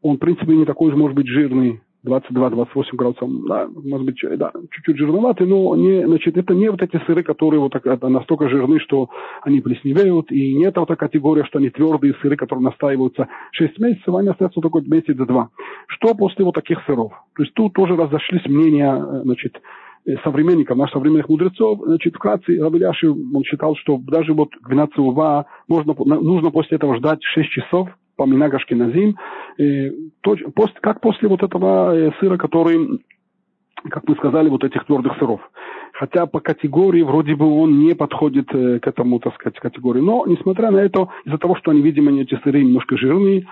[0.03, 1.81] Он, в принципе, не такой же, может быть, жирный.
[2.05, 7.01] 22-28 градусов, да, может быть, да, чуть-чуть жирноватый, но не, значит, это не вот эти
[7.07, 9.09] сыры, которые вот так, настолько жирны, что
[9.43, 13.79] они плесневеют, и не это вот эта категория, что они твердые сыры, которые настаиваются 6
[13.79, 15.49] месяцев, они остаются только месяц-два.
[15.87, 17.13] Что после вот таких сыров?
[17.37, 19.61] То есть тут тоже разошлись мнения, значит,
[20.23, 25.95] современников, наших современных мудрецов, значит, вкратце, Рабеляши, он считал, что даже вот 12 ува можно,
[26.05, 29.17] нужно после этого ждать 6 часов, по Минагашкиназим,
[30.81, 33.01] как после вот этого э, сыра, который
[33.91, 35.41] как мы сказали, вот этих твердых сыров.
[35.93, 40.01] Хотя по категории вроде бы он не подходит э, к этому, так сказать, категории.
[40.01, 43.47] Но, несмотря на это, из-за того, что они, видимо, эти сыры немножко жирные,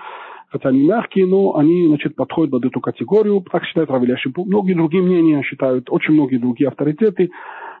[0.49, 4.31] хотя они мягкие, но они, значит, подходят под эту категорию, так считают Равиляши.
[4.35, 7.31] Многие другие мнения считают, очень многие другие авторитеты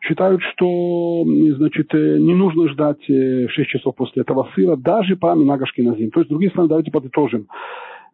[0.03, 5.33] считают, что, значит, э, не нужно ждать 6 э, часов после этого сыра, даже по
[5.33, 6.11] Минагашке Назим.
[6.11, 7.47] То есть, другие слова, давайте подытожим.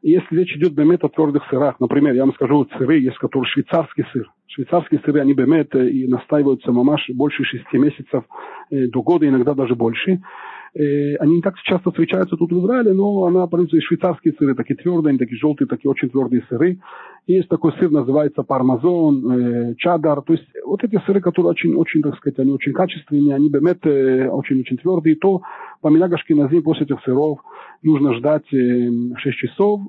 [0.01, 4.05] Если речь идет бемет о твердых сырах, например, я вам скажу, сыры есть, которые швейцарский
[4.13, 4.31] сыр.
[4.47, 8.23] Швейцарские сыры, они бемет э, и настаиваются мамаш больше шести месяцев
[8.71, 10.21] до года, иногда даже больше.
[10.75, 15.09] Они не так часто встречаются тут в Израиле, но она, в швейцарские сыры, такие твердые,
[15.09, 16.77] они такие желтые, такие очень твердые сыры.
[17.29, 20.23] Есть такой сыр, называется пармазон, э, чадар.
[20.23, 23.85] То есть вот эти сыры, которые очень, очень, так сказать, они очень качественные, они бемет
[23.85, 25.43] очень-очень э, твердые, то
[25.79, 27.37] по Минагашке на зим после этих сыров
[27.83, 29.79] нужно ждать 6 часов,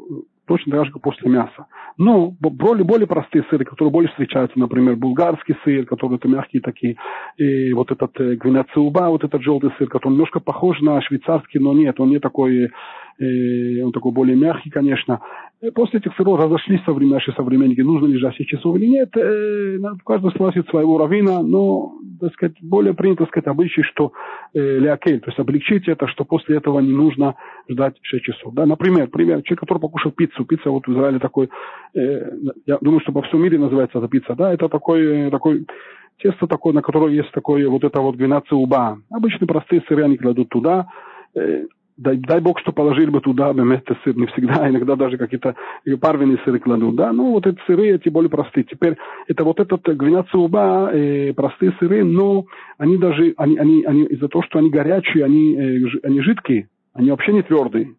[0.50, 1.66] точно так же, как после мяса.
[1.96, 6.96] Но более, более простые сыры, которые более встречаются, например, булгарский сыр, который это мягкие такие,
[7.36, 11.72] и вот этот э, гвинациуба, вот этот желтый сыр, который немножко похож на швейцарский, но
[11.72, 12.70] нет, он не такой,
[13.18, 15.20] он такой более мягкий, конечно.
[15.62, 19.14] Э, после этих сыров разошлись наши современники, нужно ли 6 часов или нет.
[19.16, 24.12] Э, каждый спросит своего равина, но, так сказать, более принято сказать обычай, что
[24.54, 27.34] э, леокель, то есть облегчить это, что после этого не нужно
[27.68, 28.54] ждать 6 часов.
[28.54, 31.50] Да, например, пример, человек, который покушал пиццу, пицца вот в Израиле такой,
[31.94, 32.30] э,
[32.66, 35.66] я думаю, что по всему мире называется эта пицца, да, это такой, э, такой
[36.22, 38.98] тесто такое, на которое есть такое вот это вот гвинация уба.
[39.10, 40.88] Обычно простые сыры они кладут туда,
[41.34, 45.54] э, дай, дай бог, что положили бы туда бемете сыр, не всегда, иногда даже какие-то
[46.00, 48.64] парвенные сыры кладут, да, ну вот эти сыры, эти более простые.
[48.64, 48.96] Теперь
[49.28, 52.46] это вот этот гвиняцуба, э, простые сыры, но
[52.78, 57.10] они даже, они, они, они из-за того, что они горячие, они, э, они жидкие, они
[57.10, 57.94] вообще не твердые.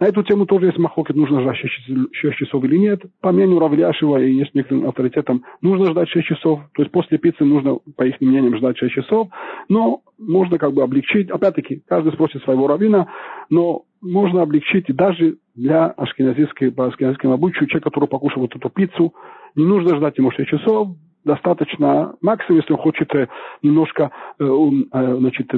[0.00, 3.02] На эту тему тоже есть махлокет, нужно ждать 6 часов или нет.
[3.20, 6.60] По мнению Равляшева и есть некоторым авторитетом, нужно ждать 6 часов.
[6.74, 9.28] То есть после пиццы нужно, по их мнениям, ждать 6 часов.
[9.68, 11.30] Но можно как бы облегчить.
[11.30, 13.08] Опять-таки, каждый спросит своего равина,
[13.50, 18.68] но можно облегчить и даже для ашкеназийской, по ашкеназийскому обычаю, человек, который покушал вот эту
[18.70, 19.14] пиццу,
[19.54, 20.88] не нужно ждать ему 6 часов,
[21.24, 23.28] достаточно максимум, если он хочет э,
[23.62, 25.50] немножко э, э, значит,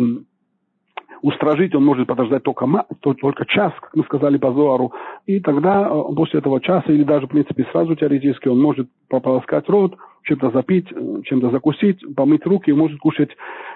[1.23, 2.67] устражить он может подождать только,
[3.21, 4.93] только час, как мы сказали по Зоару,
[5.27, 9.69] и тогда э, после этого часа, или даже, в принципе, сразу теоретически, он может пополоскать
[9.69, 9.95] рот,
[10.25, 13.31] чем-то запить, э, чем-то закусить, помыть руки и может кушать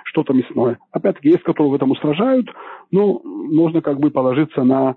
[0.04, 0.78] что-то мясное.
[0.92, 2.48] Опять-таки, есть, которые в этом устражают,
[2.90, 4.96] но можно как бы положиться на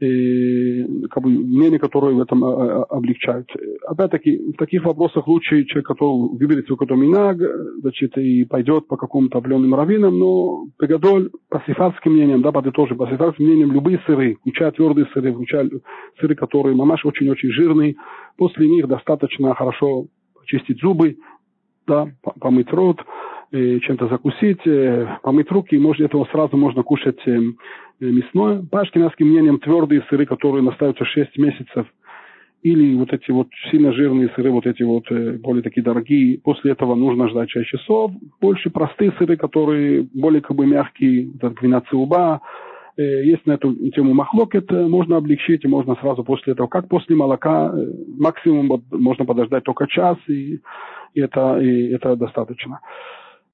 [0.00, 3.48] как бы, мнения, которые в этом а, а, облегчают.
[3.86, 7.36] Опять-таки, в таких вопросах лучше человек, который выберет свой какой-то минаг,
[7.80, 13.06] значит, и пойдет по какому-то определенным раввинам, но Пегадоль, по сифатским мнениям, да, подытожим, по
[13.08, 15.68] сифатским мнениям, любые сыры, включая твердые сыры, включая
[16.18, 17.96] сыры, которые мамаш очень-очень жирные,
[18.38, 20.06] после них достаточно хорошо
[20.46, 21.16] чистить зубы,
[21.86, 22.08] да,
[22.40, 22.98] помыть рот,
[23.52, 27.38] чем-то закусить, э, помыть руки, и может, этого сразу можно кушать э,
[28.00, 28.62] мясное.
[28.70, 31.86] По ашкенадским мнениям твердые сыры, которые настаиваются 6 месяцев,
[32.62, 36.72] или вот эти вот сильно жирные сыры, вот эти вот э, более такие дорогие, после
[36.72, 38.12] этого нужно ждать 6 часов.
[38.40, 42.40] Больше простые сыры, которые более как бы мягкие, вот гвинациуба,
[42.96, 47.72] есть на эту тему махлокет, можно облегчить, можно сразу после этого, как после молока,
[48.18, 50.60] максимум можно подождать только час, и,
[51.14, 52.80] и, это, и это достаточно.